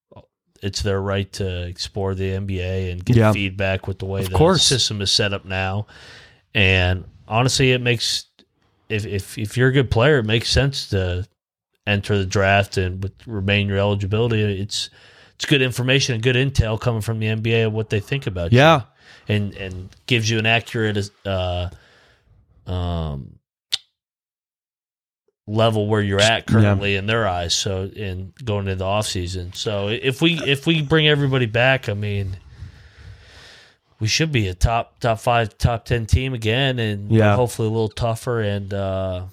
[0.60, 3.32] It's their right to explore the NBA and get Yeah.
[3.32, 4.62] feedback with the way Of the course.
[4.64, 5.86] system is set up now.
[6.54, 8.26] And honestly, it makes
[8.88, 11.26] if if if you're a good player, it makes sense to
[11.86, 14.40] enter the draft and with, remain your eligibility.
[14.60, 14.90] It's
[15.34, 18.52] it's good information and good intel coming from the NBA of what they think about
[18.52, 18.82] you Yeah.
[19.28, 21.70] and and gives you an accurate uh
[22.66, 23.38] um
[25.48, 29.52] level where you're at currently in their eyes so in going into the off season
[29.52, 32.36] so if we if we bring everybody back i mean
[33.98, 37.34] we should be a top top five top ten team again and Yeah.
[37.34, 39.24] hopefully a little tougher and uh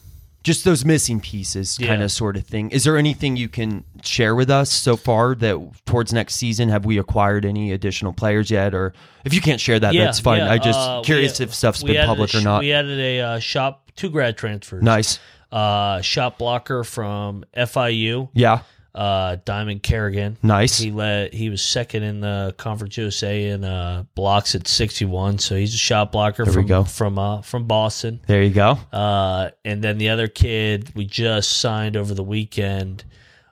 [0.43, 1.87] just those missing pieces Yeah.
[1.87, 2.71] kind of sort of thing.
[2.71, 6.85] Is there anything you can share with us so far that towards next season have
[6.85, 8.93] we acquired any additional players yet or
[9.25, 10.39] if you can't share that Yeah, that's fine.
[10.39, 12.61] yeah, I just uh, we- curious if stuff's been public a or not.
[12.61, 14.81] We added a uh, shop two grad transfers.
[14.81, 15.19] nice.
[15.51, 18.59] Uh, shot blocker from FIU, Yeah.
[18.95, 20.37] Uh, Dimon Carrigan.
[20.41, 20.79] Nice.
[20.79, 21.33] He led.
[21.33, 25.37] He was second in the Conference USA in uh, blocks at sixty one.
[25.37, 26.83] So he's a shot blocker There we from go.
[26.83, 28.19] from uh, from Boston.
[28.25, 28.79] There you go.
[28.91, 33.03] Uh, and then the other kid we just signed over the weekend,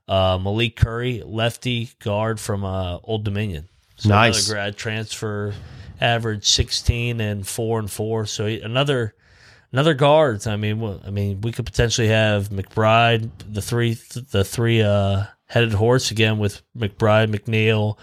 [0.07, 3.69] uh, Malik Curry, lefty guard from uh, Old Dominion.
[3.97, 4.47] So Nice.
[4.49, 5.53] Another grad transfer,
[6.01, 8.25] average sixteen and four and four.
[8.25, 9.13] So he- another
[9.77, 10.47] another guard.
[10.47, 13.93] I mean, well, I mean, we could potentially have McBride, the three,
[14.31, 17.97] the three uh, headed horse again with McBride, McNeil.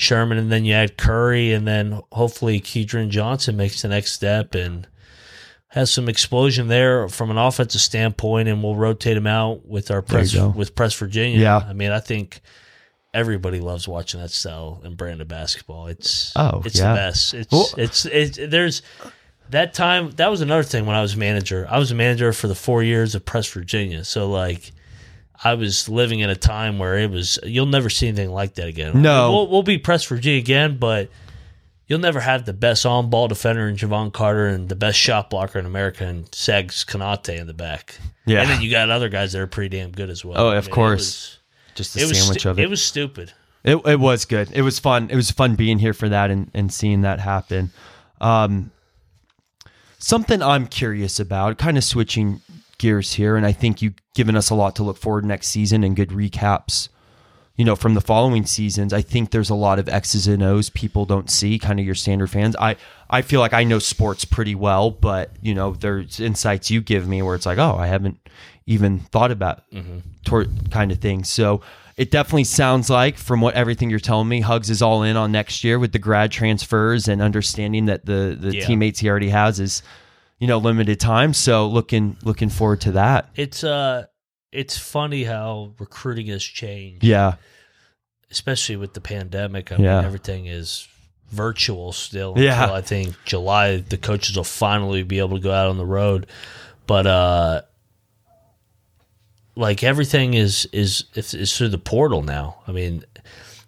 [0.00, 4.54] Sherman, and then you add Curry, and then hopefully Kedrian Johnson makes the next step
[4.54, 4.86] and
[5.70, 10.00] has some explosion there from an offensive standpoint, and we'll rotate him out with our
[10.00, 11.40] press with Press Virginia.
[11.40, 11.56] Yeah.
[11.56, 12.40] I mean, I think
[13.12, 15.88] everybody loves watching that style and brand of basketball.
[15.88, 16.90] It's Oh, it's yeah.
[16.92, 17.34] the best.
[17.34, 18.82] It's Well- it's it's there's
[19.50, 21.66] that time that was another thing when I was manager.
[21.70, 24.72] I was a manager for the four years of Press Virginia, so like.
[25.40, 28.66] I was living in a time where it was you'll never see anything like that
[28.66, 29.02] again.
[29.02, 29.30] No.
[29.30, 31.10] we'll, we'll be Press Virginia again, but
[31.86, 35.30] you'll never have the best on ball defender in Jevon Carter and the best shot
[35.30, 38.00] blocker in America and Sags Konate in the back.
[38.26, 38.42] Yeah.
[38.42, 40.38] And then you got other guys that are pretty damn good as well.
[40.38, 41.38] Oh, of it course.
[41.76, 42.64] Just the was sandwich stu- of it.
[42.64, 43.32] It was stupid.
[43.62, 44.50] It, it was good.
[44.52, 45.08] It was fun.
[45.08, 47.70] It was fun being here for that and, and seeing that happen.
[48.20, 48.72] Um,
[49.98, 52.40] something I'm curious about, kind of switching
[52.78, 55.84] gears here, and I think you've given us a lot to look forward next season
[55.84, 56.88] and good recaps.
[57.56, 60.70] You know, from the following seasons, I think there's a lot of X's and O's
[60.70, 62.54] people don't see, kind of your standard fans.
[62.54, 62.76] I,
[63.10, 67.08] I feel like I know sports pretty well, but you know, there's insights you give
[67.08, 68.20] me where it's like, oh, I haven't
[68.66, 69.98] even thought about mm-hmm.
[70.24, 71.24] toward kind of thing.
[71.24, 71.62] So
[71.98, 75.30] it definitely sounds like, from what everything you're telling me, Hugs is all in on
[75.32, 78.66] next year with the grad transfers and understanding that the the Yeah.
[78.66, 79.82] teammates he already has is,
[80.38, 81.34] you know, limited time.
[81.34, 83.28] So looking looking forward to that.
[83.36, 84.06] It's uh
[84.52, 87.34] it's funny how recruiting has changed, Yeah,
[88.30, 89.72] especially with the pandemic.
[89.72, 89.96] I Yeah.
[89.96, 90.86] mean everything is
[91.30, 92.34] virtual still.
[92.38, 92.62] Yeah.
[92.62, 95.84] Until I think July the coaches will finally be able to go out on the
[95.86, 96.26] road.
[96.86, 97.62] But uh
[99.58, 102.62] like everything is is is, is through the portal now.
[102.68, 103.04] I mean,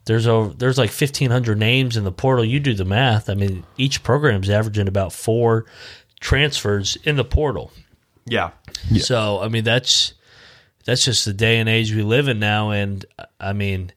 [0.04, 2.44] there's over there's like fifteen hundred names in the portal.
[2.44, 3.28] You do the math.
[3.28, 5.66] I mean, each program's averaging about four
[6.20, 7.72] transfers in the portal.
[8.26, 8.50] yeah,
[9.00, 10.14] So I mean, that's
[10.84, 12.70] that's just the day and age we live in now.
[12.70, 13.04] And
[13.40, 13.92] I mean,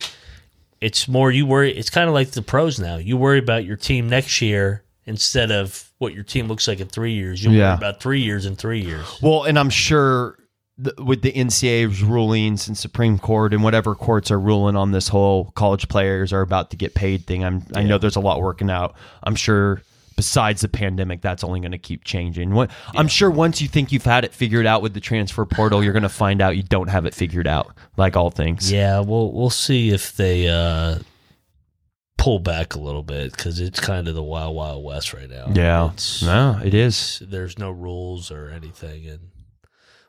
[0.81, 1.75] it's more you worry.
[1.77, 2.97] It's kind of like the pros now.
[2.97, 6.87] You worry about your team next year instead of what your team looks like in
[6.87, 7.43] three years.
[7.43, 7.69] You Yeah.
[7.69, 9.05] worry about three years in three years.
[9.21, 10.37] Well, and I'm sure
[10.81, 15.07] th- with the NCAA's rulings and Supreme Court and whatever courts are ruling on this
[15.09, 18.41] whole college players are about to get paid thing, I'm I know there's a lot
[18.41, 18.95] working out.
[19.23, 19.81] I'm sure
[20.15, 22.53] besides the pandemic, that's only going to keep changing.
[22.53, 25.83] What I'm sure once you think you've had it figured out with the transfer portal,
[25.83, 28.71] you're going to find out you don't have it figured out, like all things.
[28.71, 30.99] Yeah, we'll we'll see if they uh,
[32.17, 35.47] pull back a little bit because it's kind of the wild wild west right now.
[35.53, 35.85] Yeah.
[35.87, 37.21] It's- No, it is.
[37.25, 39.19] there's no rules or anything, and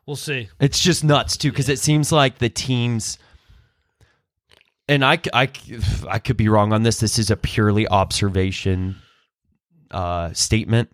[0.07, 0.49] we'll see.
[0.61, 3.19] It's just nuts too because it seems like the teams,
[4.89, 5.51] and I, I,
[6.09, 7.01] I could be wrong on this.
[7.01, 8.97] This is a purely observation
[9.91, 10.91] uh, statement.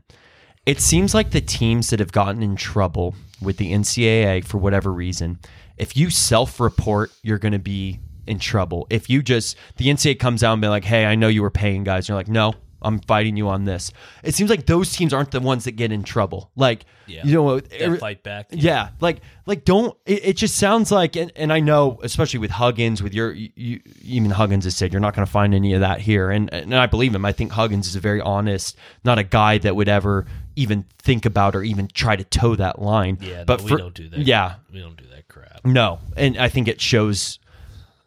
[0.66, 4.92] It seems like the teams that have gotten in trouble with the NCAA for whatever
[4.92, 5.38] reason,
[5.78, 8.86] if you self-report, you're going to be in trouble.
[8.90, 11.50] If you just the NCAA comes out and be like, "Hey, I know you were
[11.50, 13.92] paying guys," and you're like, "No." I'm fighting you on this.
[14.22, 16.50] It seems like those teams aren't the ones that get in trouble.
[16.56, 17.22] Like, Yeah.
[17.24, 18.48] you know, every- fight back.
[18.50, 19.96] yeah, like like don't.
[20.06, 23.50] It, it just sounds like, and, and I know, especially with Huggins, with your you,
[23.54, 26.52] you- even Huggins has said you're not going to find any of that here, and
[26.52, 27.24] and I believe him.
[27.24, 30.26] I think Huggins is a very honest, not a guy that would ever
[30.56, 33.18] even think about or even try to toe that line.
[33.20, 34.20] Yeah, but no, for, we don't do that.
[34.20, 35.64] Yeah, we don't do that crap.
[35.64, 37.38] no, and I think it shows.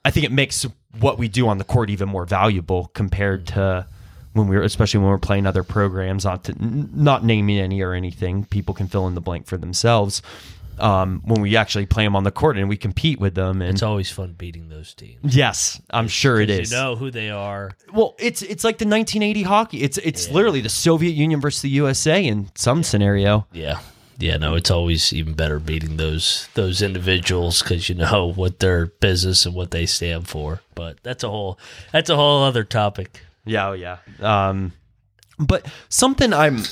[0.06, 0.66] I think it makes
[1.00, 3.54] what we do on the court even more valuable compared mm.
[3.54, 3.88] to
[4.34, 6.26] when we were, especially when we're playing other programs.
[6.26, 10.22] Not to, not naming any or anything, people can fill in the blank for themselves.
[10.80, 13.74] Um, when we actually play them on the court and we compete with them, and
[13.74, 15.36] It's always fun beating those teams.
[15.36, 16.72] yes, I'm sure it is.
[16.72, 17.74] You know who they are.
[17.94, 19.84] Well, it's it's like the 1980 hockey.
[19.84, 23.46] It's it's literally the Soviet Union versus the USA in some scenario.
[23.54, 23.80] Yeah.
[24.20, 28.88] Yeah, no, it's always even better beating those those individuals because you know what their
[28.88, 30.62] business and what they stand for.
[30.74, 31.60] But that's a whole
[31.92, 33.22] that's a whole other topic.
[33.46, 33.98] Yeah, oh yeah.
[34.20, 34.74] Um,
[35.40, 36.64] but something I'm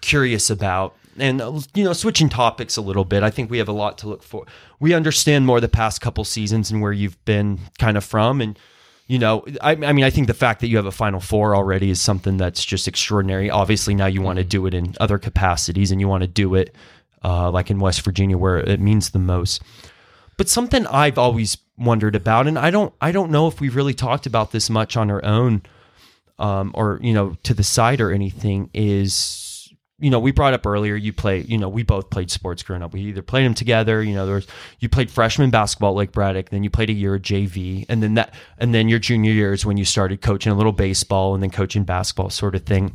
[0.00, 1.40] curious about, and
[1.74, 4.22] you know, switching topics a little bit, I think we have a lot to look
[4.22, 4.46] for.
[4.80, 8.58] We understand more the past couple seasons and where you've been kind of from, and
[9.06, 11.56] you know, I, I mean, I think the fact that you have a Final Four
[11.56, 13.50] already is something that's just extraordinary.
[13.50, 16.54] Obviously, now you want to do it in other capacities, and you want to do
[16.54, 16.74] it
[17.24, 19.62] uh, like in West Virginia where it means the most.
[20.36, 23.94] But something I've always wondered about, and I don't, I don't know if we've really
[23.94, 25.62] talked about this much on our own,
[26.38, 29.48] um, or you know, to the side or anything, is
[30.00, 32.82] you know, we brought up earlier, you play, you know, we both played sports growing
[32.82, 32.92] up.
[32.92, 34.46] We either played them together, you know, there was,
[34.78, 38.00] you played freshman basketball at Lake Braddock, then you played a year of JV, and
[38.00, 41.34] then that, and then your junior year is when you started coaching a little baseball
[41.34, 42.94] and then coaching basketball sort of thing.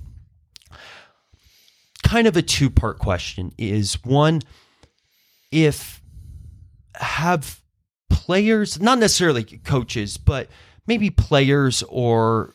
[2.03, 4.41] Kind of a two part question is one,
[5.51, 6.01] if
[6.95, 7.59] have
[8.09, 10.47] players, not necessarily coaches, but
[10.87, 12.53] maybe players or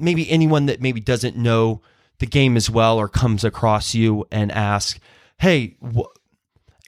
[0.00, 1.82] maybe anyone that maybe doesn't know
[2.18, 4.98] the game as well or comes across you and ask,
[5.38, 5.76] "Hey,"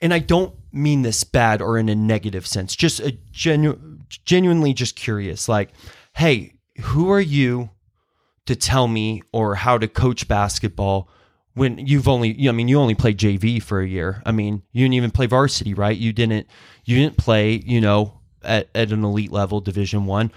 [0.01, 4.73] and I don't mean this bad or in a negative sense, just a genu- genuinely
[4.73, 5.71] just curious, like,
[6.15, 7.69] "Hey, who are you
[8.45, 11.09] to tell me or how to coach basketball?"
[11.55, 14.23] When you've only, I mean, you only played JV for a year.
[14.25, 15.95] I mean, you didn't even play varsity, right?
[15.95, 16.47] You didn't,
[16.83, 20.31] you didn't play, you know, at, at an elite level, Division One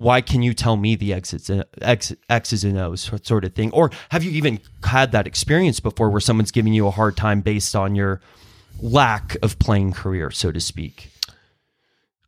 [0.00, 3.70] why can you tell me the exits and X, X's and O's sort of thing?
[3.72, 7.42] Or have you even had that experience before where someone's giving you a hard time
[7.42, 8.22] based on your
[8.80, 11.10] lack of playing career, so to speak?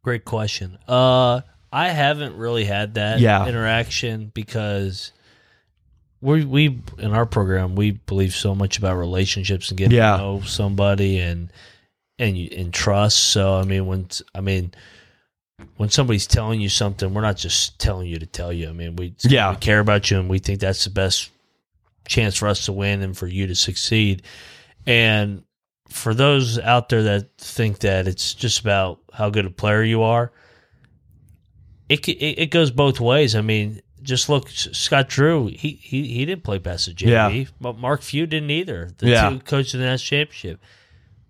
[0.03, 0.77] Great question.
[0.87, 1.41] Uh,
[1.73, 3.47] I haven't really had that Yeah.
[3.49, 5.13] interaction because
[6.21, 10.13] we we in our program we believe so much about relationships and getting Yeah.
[10.13, 11.51] to know somebody and
[12.19, 13.19] and and trust.
[13.19, 14.75] So I mean when I mean
[15.77, 18.69] when somebody's telling you something, we're not just telling you to tell you.
[18.69, 19.51] I mean we Yeah.
[19.51, 21.31] we care about you and we think that's the best
[22.09, 24.23] chance for us to win and for you to succeed.
[24.87, 25.45] And
[25.89, 30.03] for those out there that think that it's just about how good a player you
[30.03, 30.33] are,
[31.89, 33.35] it it, it goes both ways.
[33.35, 35.47] I mean, just look, Scott Drew.
[35.49, 37.45] He he, he didn't play best at JV, Yeah.
[37.61, 38.91] but Mark Few didn't either.
[38.99, 39.31] The Yeah.
[39.31, 40.61] two coaches in the national championship.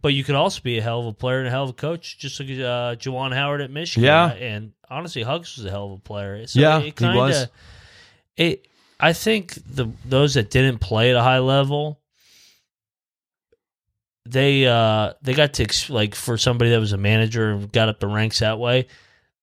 [0.02, 1.74] But you could also be a hell of a player and a hell of a
[1.74, 2.18] coach.
[2.18, 4.04] Just look at uh, Juwan Howard at Michigan.
[4.04, 4.32] Yeah.
[4.32, 6.44] and honestly, Hugs was a hell of a player.
[6.48, 7.46] So Yeah, it he kinda, was.
[8.36, 8.66] It.
[8.98, 12.00] I think the those that didn't play at a high level,
[14.26, 17.88] they uh they got to ex- like for somebody that was a manager and got
[17.88, 18.86] up the ranks that way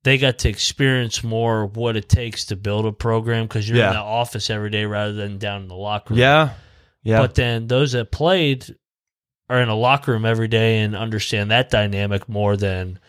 [0.04, 3.88] they got to experience more what it takes to build a program because you're Yeah.
[3.90, 6.50] in the office every day rather than down in the locker room Yeah.
[7.04, 7.20] Yeah.
[7.20, 8.74] but then those that played
[9.50, 13.00] are in a locker room every day and understand that dynamic more than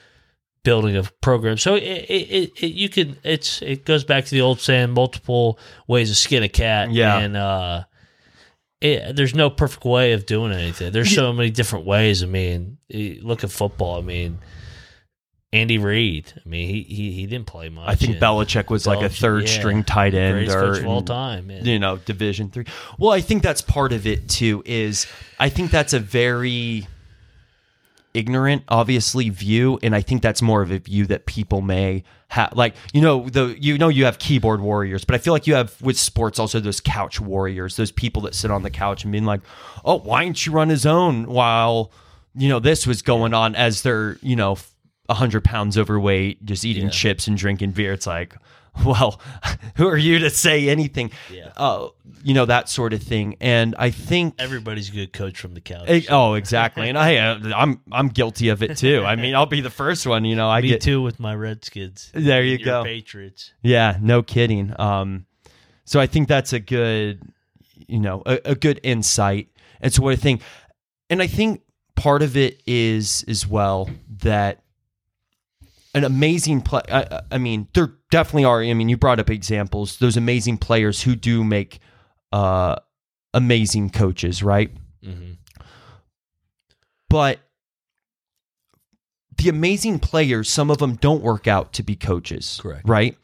[0.63, 1.59] building a program.
[1.59, 4.91] So it, it, it, it you can it's it goes back to the old saying
[4.91, 6.91] multiple ways to skin a cat.
[6.91, 7.19] Yeah.
[7.19, 7.85] and uh,
[8.81, 10.93] it, there's no perfect way of doing anything.
[10.93, 12.23] There's so many different ways.
[12.23, 13.99] I mean, look at football.
[13.99, 14.39] I mean.
[15.53, 16.33] Andy Reid.
[16.37, 17.89] I mean, he he, he didn't play much.
[17.89, 19.59] I think and Belichick was like a third yeah.
[19.59, 21.51] string tight end or of all time.
[21.51, 22.65] and- you know division three
[22.99, 25.07] well i think that's part of it too is
[25.39, 26.87] i think that's a very
[28.15, 32.53] ignorant obviously view and i think that's more of a view that people may have
[32.57, 35.55] like you know the you know you have keyboard warriors but i feel like you
[35.55, 39.13] have with sports also those couch warriors those people that sit on the couch and
[39.13, 39.41] being like
[39.85, 41.93] oh why didn't you run his own while
[42.35, 44.57] you know this was going on as they're you know
[45.11, 46.91] 100 pounds overweight just eating Yeah.
[46.91, 48.35] chips and drinking beer it's like
[48.85, 49.21] well
[49.77, 51.53] who are you to say anything Yeah.
[51.57, 51.89] uh,
[52.23, 55.61] you know that sort of thing and i think Everybody's a good coach from the
[55.61, 55.85] couch.
[55.89, 59.47] Eh, oh exactly and i uh, i'm i'm guilty of it too i mean i'll
[59.47, 62.11] be the first one you know i Me get too with my Redskins.
[62.15, 62.85] There you your go.
[62.85, 63.53] Patriots.
[63.63, 65.27] yeah no kidding um
[65.85, 67.23] so i think that's a good
[67.89, 69.49] you know a, a good insight
[69.81, 70.43] and so what i think
[71.09, 71.63] and i think
[71.97, 73.89] part of it is as well
[74.23, 74.63] that
[75.95, 79.99] an amazing play I, I- mean there definitely are i mean you brought up examples
[79.99, 81.81] those amazing players who do make
[82.33, 82.77] uh
[83.35, 84.71] amazing coaches right
[85.05, 85.33] Mm-hmm.
[87.09, 87.41] but
[89.39, 92.61] the amazing players, some of them don't work out to be coaches.
[92.63, 92.87] Correct.
[92.87, 93.17] Right.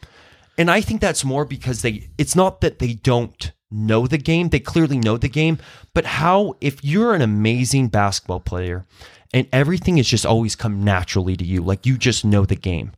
[0.56, 4.48] And I think that's more because they, it's not that they don't know the game.
[4.50, 5.58] They clearly know the game.
[5.94, 8.86] But how, if you're an amazing basketball player
[9.34, 12.92] and everything has just always come naturally to you, like you just know the game,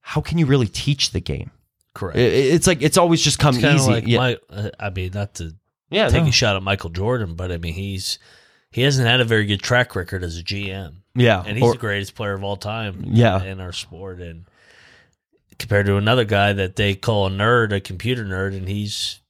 [0.00, 1.50] how can you really teach the game?
[1.94, 2.18] Correct.
[2.18, 3.90] It's like, it's always just come It's kind of easy.
[3.90, 4.18] like yeah.
[4.18, 5.54] my, uh, I mean, not to
[5.90, 6.08] yeah.
[6.08, 6.28] take no.
[6.28, 8.18] a shot at Michael Jordan, but I mean, he's
[8.70, 11.42] he hasn't had a very good track record as a GM, Yeah.
[11.46, 13.02] and he's Or- the greatest player of all time.
[13.06, 13.42] Yeah.
[13.42, 14.44] in our sport, and
[15.58, 19.20] compared to another guy that they call a nerd, a computer nerd, and he's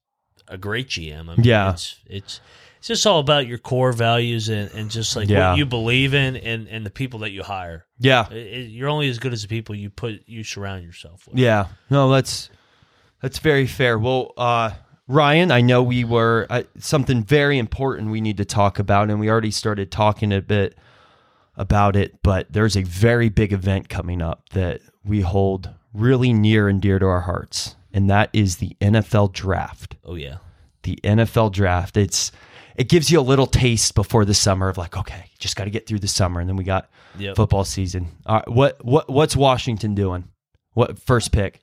[0.49, 1.29] a great GM.
[1.29, 1.71] I mean, Yeah.
[1.73, 2.41] it's it's
[2.79, 5.51] it's just all about your core values and, and just like Yeah.
[5.51, 7.85] what you believe in and, and the people that you hire.
[7.99, 8.29] Yeah.
[8.31, 11.39] It- it- you're only as good as the people you put you surround yourself with.
[11.39, 12.51] Yeah, no, that's
[13.23, 13.99] that's very fair.
[13.99, 14.71] Well, uh,
[15.09, 19.19] Ryan, I know we were uh, something very important we need to talk about, and
[19.21, 20.77] we already started talking a bit
[21.57, 22.23] about it.
[22.23, 26.99] But there's a very big event coming up that we hold really near and dear
[26.99, 29.97] to our hearts, and that is the NFL Draft.
[30.05, 30.37] Oh yeah.
[30.85, 31.97] The NFL Draft.
[31.97, 32.31] It's
[32.77, 35.71] it gives you a little taste before the summer of like, okay, just got to
[35.71, 36.89] get through the summer, and then we got
[37.19, 37.35] Yep.
[37.37, 38.09] football season.
[38.27, 40.29] All right, what what what's Washington doing?
[40.75, 41.63] What first pick?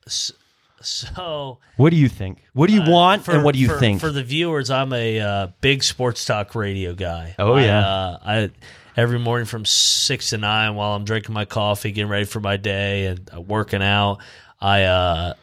[0.82, 2.44] So What do you think?
[2.54, 4.02] What do you want, Uh, for- and what do you for- think?
[4.02, 7.36] For the viewers, I'm a uh, big sports talk radio guy.
[7.40, 7.88] Oh, I, yeah.
[7.88, 8.50] uh, I
[8.98, 12.58] every morning from six to nine while I'm drinking my coffee, getting ready for my
[12.58, 14.18] day, and uh, working out.
[14.60, 15.34] I uh,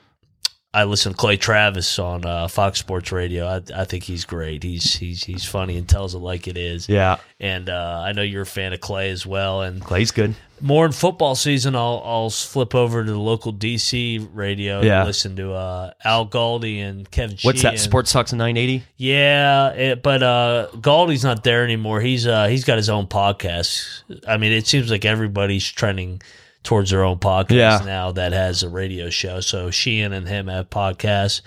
[0.73, 3.47] I listen to Clay Travis on uh, Fox Sports Radio.
[3.47, 4.63] I, I think he's great.
[4.63, 6.89] He's he's he's funny and tells it like it is.
[6.89, 9.63] yeah, And uh, I know you're a fan of Clay as well.
[9.63, 10.37] And Clay's good.
[10.61, 15.01] more in football season, I'll I'll flip over to the local DC radio Yeah.
[15.01, 17.37] to listen to uh, Al Galdi and Kevin.
[17.43, 17.81] What's that?
[17.81, 18.85] Sports Talks 980.
[18.97, 22.01] Yeah, it, but uh, Galdi's not there anymore.
[22.01, 24.03] He's uh, he's got his own podcast.
[24.29, 26.23] I mean, it seems like everybody's trending
[26.63, 27.81] towards their own podcast Yeah.
[27.85, 29.41] now that has a radio show.
[29.41, 31.41] So Sheehan and him have podcasts.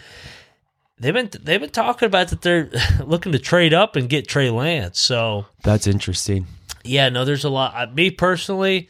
[1.00, 2.70] They've been they've been talking about that they're
[3.06, 5.00] looking to trade up and get Trey Lance.
[5.00, 6.48] So That's interesting.
[6.84, 7.74] yeah, no, there's a lot.
[7.76, 8.90] I, me personally,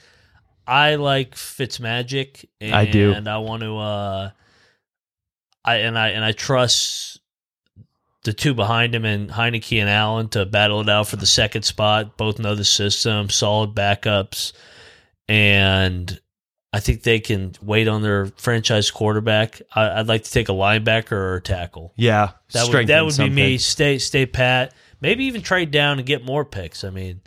[0.68, 3.14] I like Fitzmagic, and I do.
[3.14, 3.78] and I want to.
[3.78, 4.32] Uh,
[5.66, 7.20] I and I and I trust
[8.26, 11.64] the two behind him and Heinicke and Allen to battle it out for the second
[11.64, 12.16] spot.
[12.18, 14.54] Both know the system, solid backups,
[15.34, 16.20] and
[16.72, 19.62] I think they can wait on their franchise quarterback.
[19.74, 21.92] I, I'd like to take a linebacker or a tackle.
[21.96, 23.58] Yeah, That would that would be me.
[23.58, 24.74] Stay stay pat.
[25.02, 26.84] Maybe even trade down and get more picks.
[26.84, 27.22] I mean.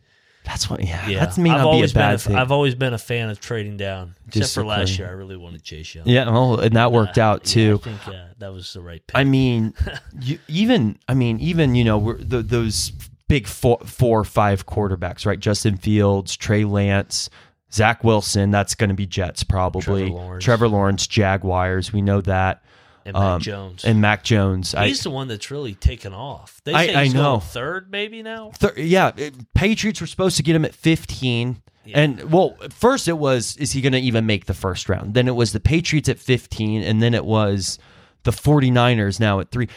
[0.44, 0.80] That's what.
[0.80, 2.36] Yeah, Yeah, that's may I've not be a always been bad a, thing.
[2.36, 5.08] I've always been a fan of trading down, except for last year.
[5.08, 6.06] I really wanted Chase Young.
[6.06, 7.80] yeah, well, and that worked Uh, out yeah, too.
[7.82, 9.16] I think uh, that was the right pick.
[9.18, 9.74] I mean,
[10.20, 12.92] you, even I mean, even you know, we're, the, those
[13.26, 15.40] big four, four or five quarterbacks, right?
[15.40, 17.28] Justin Fields, Trey Lance,
[17.76, 18.50] Zach Wilson.
[18.50, 19.82] That's going to be Jets probably.
[20.08, 20.44] Trevor Lawrence.
[20.44, 21.92] Trevor Lawrence, Jaguars.
[21.92, 22.62] We know that.
[23.04, 23.84] and Mac um, Jones.
[23.84, 24.74] And Mac Jones.
[24.74, 26.60] I, he's the one that's really taken off.
[26.64, 27.22] They I- say I he's know.
[27.22, 28.50] going third, maybe now.
[28.54, 31.62] Thir- yeah, it- Patriots were supposed to get him at 15.
[31.84, 32.00] Yeah.
[32.00, 35.14] And well, first it was is he going to even make the first round?
[35.14, 37.78] Then it was the Patriots at 15 and then it was
[38.24, 39.68] the 49ers now at 3.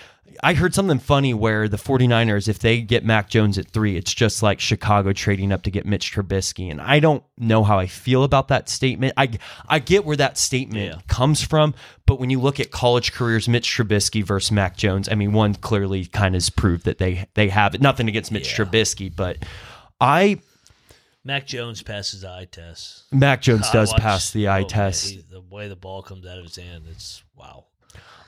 [0.42, 4.14] I heard something funny where the 49ers if they get Mac Jones at 3, it's
[4.14, 7.88] just like Chicago trading up to get Mitch Trubisky and I don't know how I
[7.88, 9.14] feel about that statement.
[9.18, 9.30] I
[9.68, 11.02] I get where that statement Yeah.
[11.08, 11.74] comes from,
[12.06, 15.56] but when you look at college careers Mitch Trubisky versus Mac Jones, I mean one
[15.56, 17.82] clearly kind of has proved that they they have it.
[17.82, 18.66] Nothing against Mitch Yeah.
[18.66, 19.38] Trubisky, but
[20.00, 20.40] I
[21.24, 23.04] Mac Jones passes the eye test.
[23.12, 25.10] Mac Jones I does pass the eye oh, man, test.
[25.10, 27.66] he- the way the ball comes out of his hand, it's wow.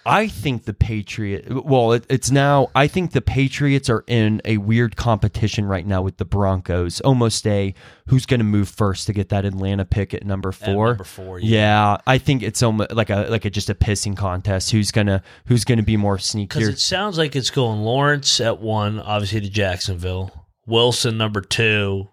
[0.05, 1.65] I think the Patriot.
[1.65, 2.69] Well, it, it's now.
[2.73, 7.01] I think the Patriots are in a weird competition right now with the Broncos.
[7.01, 7.73] Almost a
[8.07, 10.87] who's going to move first to get that Atlanta pick at number four.
[10.89, 11.93] number four, yeah.
[11.93, 11.97] yeah.
[12.07, 14.71] I think it's almost like a like a just a pissing contest.
[14.71, 16.59] Who's gonna who's gonna be more sneaky?
[16.59, 20.47] Because it sounds like it's going Lawrence at one, obviously to Jacksonville.
[20.65, 22.07] Wilson number two,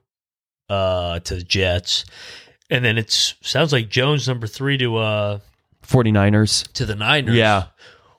[0.68, 2.04] uh, to the Jets,
[2.70, 5.38] and then it's sounds like Jones number three to uh
[5.88, 6.70] 49ers.
[6.74, 7.34] to the Niners.
[7.34, 7.66] Yeah.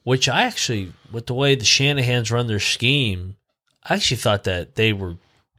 [0.03, 3.36] which I actually, with the way the Shanahan's run their scheme,
[3.84, 5.17] I actually thought that they were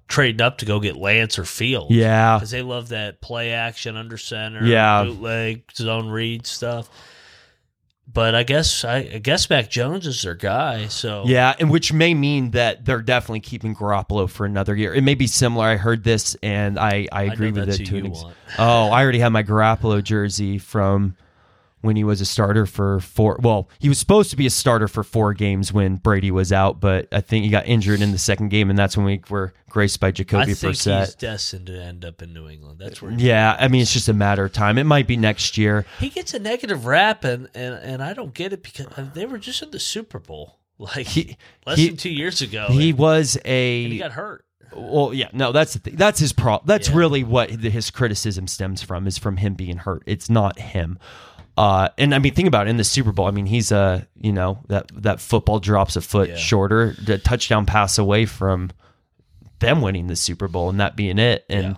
[0.08, 1.90] trading up to go get Lance or Field.
[1.92, 2.36] Yeah.
[2.36, 5.04] because they love that play action under center, Yeah.
[5.04, 6.88] bootleg zone read stuff.
[8.12, 10.88] But I guess I, I guess Mac Jones is their guy.
[10.88, 14.92] So Yeah, and which may mean that they're definitely keeping Garoppolo for another year.
[14.92, 15.66] It may be similar.
[15.66, 18.22] I heard this, and I, I agree with that's it who to an you ex-
[18.24, 18.36] want.
[18.58, 21.14] Oh, I already have my Garoppolo jersey from
[21.82, 23.38] when he was a starter for four.
[23.42, 26.80] Well, he was supposed to be a starter for four games when Brady was out,
[26.80, 29.52] but I think he got injured in the second game, and that's when we were
[29.68, 32.78] graced by Jacoby I think he's destined to end up in New England.
[32.80, 34.78] That's where Yeah, I mean it's just a matter of time.
[34.78, 35.86] It might be next year.
[35.98, 39.26] he gets a negative rap, and, and, and I don't get it because uh, they
[39.26, 42.66] were just in the Super Bowl like He- less he- than two years ago.
[42.70, 44.44] He and, was a he got hurt.
[44.72, 45.96] Well, yeah, no, that's the thing.
[45.96, 46.68] That's his problem.
[46.68, 46.96] That's Yeah.
[46.96, 50.04] really what the, his criticism stems from is from him being hurt.
[50.06, 50.96] It's not him.
[51.60, 53.26] Uh, and I mean, think about it in the Super Bowl.
[53.26, 56.36] I mean, he's a you know that that football drops a foot Yeah.
[56.36, 58.70] shorter, the touchdown pass away from
[59.58, 61.44] them winning the Super Bowl and that being it.
[61.50, 61.74] And Yeah.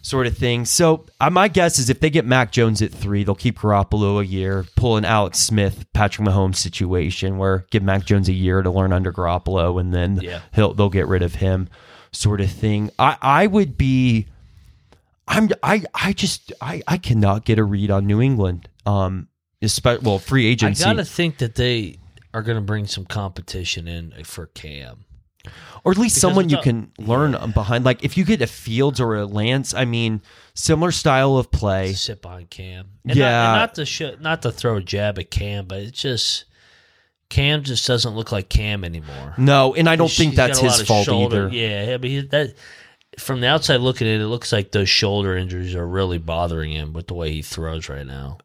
[0.00, 0.64] sort of thing.
[0.64, 4.20] So uh, my guess is if they get Mac Jones at three, they'll keep Garoppolo
[4.20, 8.62] a year, pull an Alex Smith, Patrick Mahomes situation where give Mac Jones a year
[8.62, 10.40] to learn under Garoppolo, and then Yeah.
[10.54, 11.68] he'll they'll get rid of him,
[12.12, 12.90] sort of thing.
[12.98, 14.26] I I would be.
[15.28, 18.68] I'm I I just I I cannot get a read on New England.
[18.86, 19.28] Um,
[19.62, 20.82] especially well, free agency.
[20.84, 21.98] I gotta think that they
[22.34, 25.04] are going to bring some competition in for Cam.
[25.84, 27.84] or at least Because someone you can learn behind.
[27.84, 30.20] Like if you get a Fields or a Lance, I mean,
[30.54, 31.92] similar style of play.
[31.94, 32.86] Sit on Cam.
[33.06, 33.30] And Yeah.
[33.30, 36.44] Not, not to sh- not to throw a jab at Cam, but it's just
[37.30, 39.34] Cam just doesn't look like Cam anymore.
[39.36, 41.56] No, and I don't think that's his fault shoulder- either.
[41.56, 42.54] Yeah, I mean that
[43.18, 46.72] from the outside looking at it, it looks like those shoulder injuries are really bothering
[46.72, 48.38] him with the way he throws right now.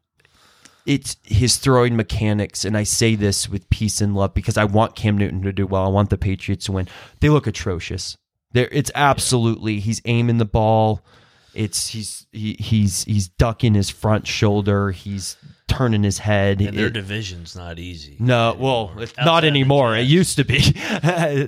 [0.85, 4.95] It's his throwing mechanics, and I say this with peace and love because I want
[4.97, 5.85] Cam Newton to do well.
[5.85, 6.89] I want the Patriots to win.
[7.21, 8.17] They look atrocious.
[8.51, 11.01] There, it's absolutely he's aiming the ball.
[11.53, 14.91] It's he's he, he's he's ducking his front shoulder.
[14.91, 15.37] He's
[15.69, 16.59] turning his head.
[16.61, 18.17] And their It- division's not easy.
[18.19, 19.95] no, well, it's not anymore.
[19.95, 20.59] It used to be.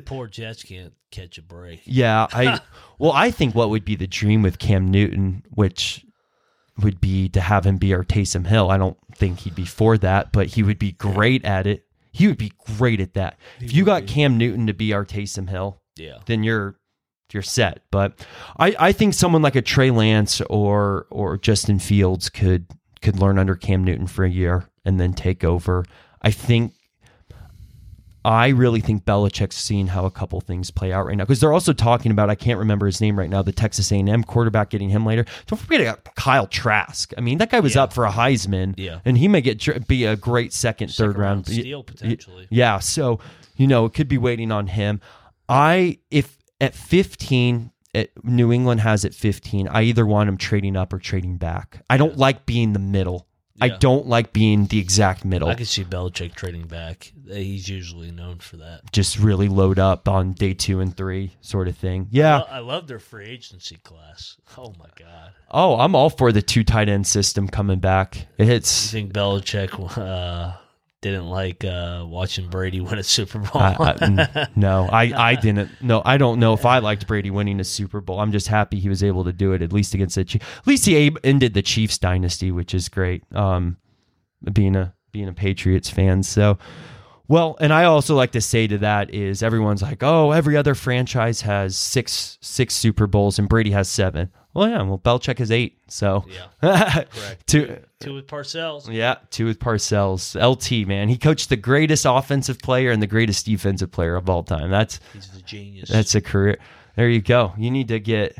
[0.06, 1.82] Poor Jets can't catch a break.
[1.86, 2.62] Yeah, I
[3.00, 6.06] well, I think what would be the dream with Cam Newton, which
[6.82, 8.70] would be to have him be our Taysom Hill.
[8.70, 11.86] I don't think he'd be for that, but he would be great at it.
[12.12, 13.38] He would be great at that.
[13.60, 16.18] if you got Cam Newton to be our Taysom Hill, Yeah.
[16.26, 16.76] then you're
[17.34, 17.82] you're set.
[17.92, 18.26] But
[18.58, 22.68] I, I think someone like a Trey Lance or or Justin Fields could
[23.02, 25.86] could learn under Cam Newton for a year and then take over.
[26.22, 26.74] I think
[28.26, 31.54] I really think Belichick's seen how a couple things play out right now because they're
[31.54, 34.90] also talking about I can't remember his name right now the Texas A&M quarterback getting
[34.90, 35.26] him later.
[35.46, 37.14] Don't forget about Kyle Trask.
[37.18, 37.84] I mean that guy was Yeah.
[37.84, 39.00] up for a Heisman, Yeah.
[39.06, 42.48] and he may get be a great second, Second third round, round steal, potentially.
[42.50, 43.20] Yeah, so
[43.56, 45.02] you know it could be waiting on him.
[45.48, 50.76] I if at 15 at New England has at 15, I either want him trading
[50.76, 51.84] up or trading back.
[51.90, 53.28] I don't like being the middle.
[53.62, 55.48] I don't like being the exact middle.
[55.48, 57.14] I could see Belichick trading back.
[57.28, 58.92] He's usually known for that.
[58.92, 62.08] just really load up on day two and three, sort of thing.
[62.12, 62.42] Yeah.
[62.50, 64.38] I love their free agency class.
[64.58, 65.32] Oh my god!
[65.50, 68.28] Oh, I'm all for the two tight end system coming back.
[68.38, 70.58] You It's think Belichick uh,
[71.06, 73.62] didn't like uh, watching Brady win a Super Bowl?
[73.62, 75.70] I, I, no, I, I didn't.
[75.82, 78.20] No, I don't know if I liked Brady winning a Super Bowl.
[78.20, 80.46] I'm just happy he was able to do it at least against the Chiefs.
[80.58, 83.24] At least he ended the Chiefs dynasty, which is great.
[83.34, 83.78] Um,
[84.52, 86.58] being a being a Patriots fan, so.
[87.28, 90.76] Well, and I also like to say to that is everyone's like, oh, every other
[90.76, 94.30] franchise has six six Super Bowls and Brady has seven.
[94.54, 96.46] Well, yeah, well, Belichick has eight, so yeah,
[97.12, 97.46] correct.
[97.48, 98.88] two, Two with Parcells.
[98.90, 100.34] yeah, two with Parcells.
[100.40, 104.44] LT, man, he coached the greatest offensive player and the greatest defensive player of all
[104.44, 104.70] time.
[104.72, 105.90] That's He's the genius.
[105.90, 106.58] that's a career.
[106.96, 107.54] There you go.
[107.58, 108.38] You need to get.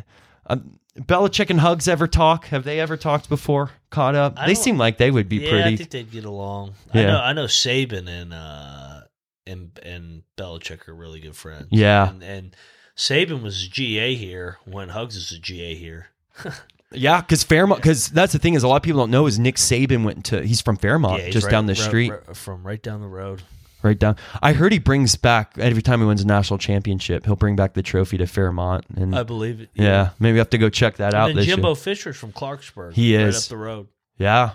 [0.48, 2.46] Um, Belichick and Hugs ever talk?
[2.48, 3.72] Have they ever talked before?
[3.90, 4.34] Caught up?
[4.38, 6.76] I They seem like they would be yeah, I think they'd get along.
[6.94, 7.08] I Yeah.
[7.08, 7.20] know.
[7.22, 9.02] I know Saban and uh,
[9.46, 11.68] and and Belichick are really good friends.
[11.70, 12.10] Yeah.
[12.10, 12.56] and, and
[12.96, 16.08] Saban was a GA here when Hugs was a GA here.
[16.94, 17.82] yeah, because Fairmont.
[17.82, 20.24] Because that's the thing is a lot of people don't know is Nick Saban went
[20.28, 20.46] to.
[20.46, 23.02] He's from Fairmont, yeah, he's just right- down the right- street, right- from right down
[23.02, 23.42] the road.
[23.86, 24.18] Right down.
[24.42, 27.26] I heard he brings back every time he wins a national championship.
[27.26, 29.70] He'll bring back the trophy to Fairmont, and I believe it.
[29.74, 31.56] yeah, maybe we have to go check that out And this then year.
[31.58, 32.94] Jimbo Fisher's from Clarksburg.
[32.94, 33.46] He right is.
[33.46, 33.88] up the road.
[34.18, 34.52] Yeah,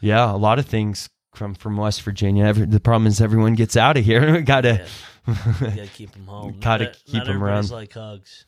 [0.00, 2.44] yeah, a lot of things from from West Virginia.
[2.44, 4.32] Every, the problem is everyone gets out of here.
[4.36, 4.84] we gotta,
[5.26, 6.56] You gotta keep them home.
[6.60, 7.78] Gotta Not- keep not 'em everybody's around.
[7.80, 8.46] Like Hugs.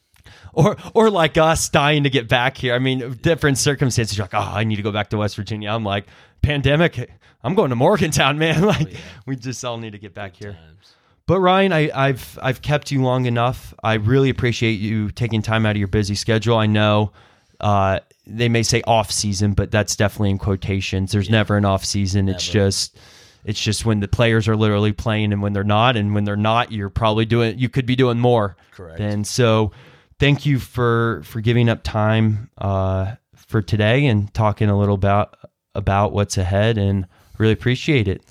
[0.53, 2.75] or or like us dying to get back here.
[2.75, 4.17] I mean, different circumstances.
[4.17, 5.71] You're like, oh, I need to go back to West Virginia.
[5.71, 6.07] I'm like,
[6.43, 7.11] pandemic.
[7.43, 8.63] I'm going to Morgantown, man.
[8.67, 8.99] Like, Oh, yeah.
[9.27, 10.53] we just all need to get back here.
[10.53, 10.95] Times.
[11.27, 13.73] But Ryan, I, I've I've kept you long enough.
[13.85, 16.57] I really appreciate you taking time out of your busy schedule.
[16.57, 17.13] I know
[17.61, 21.13] uh, they may say off season, but that's definitely in quotations.
[21.13, 22.29] There's never an off season.
[22.29, 22.99] It's just
[23.45, 26.37] it's just when the players are literally playing and when they're not, and when they're
[26.37, 28.57] not, you're probably doing you could be doing more.
[28.73, 28.99] Correct.
[28.99, 29.71] And so,
[30.19, 35.37] thank you for for giving up time uh, for today and talking a little about
[35.75, 37.07] about what's ahead, and
[37.39, 38.23] really appreciate it.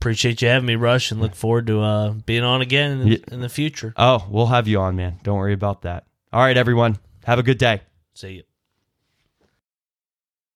[0.00, 3.16] Appreciate you having me, Rush, and look forward to uh, being on again in, Yeah.
[3.30, 3.92] in the future.
[3.96, 5.18] Oh, we'll have you on, man.
[5.22, 6.04] Don't worry about that.
[6.32, 6.98] All right, everyone.
[7.24, 7.82] Have a good day.
[8.14, 8.42] See you.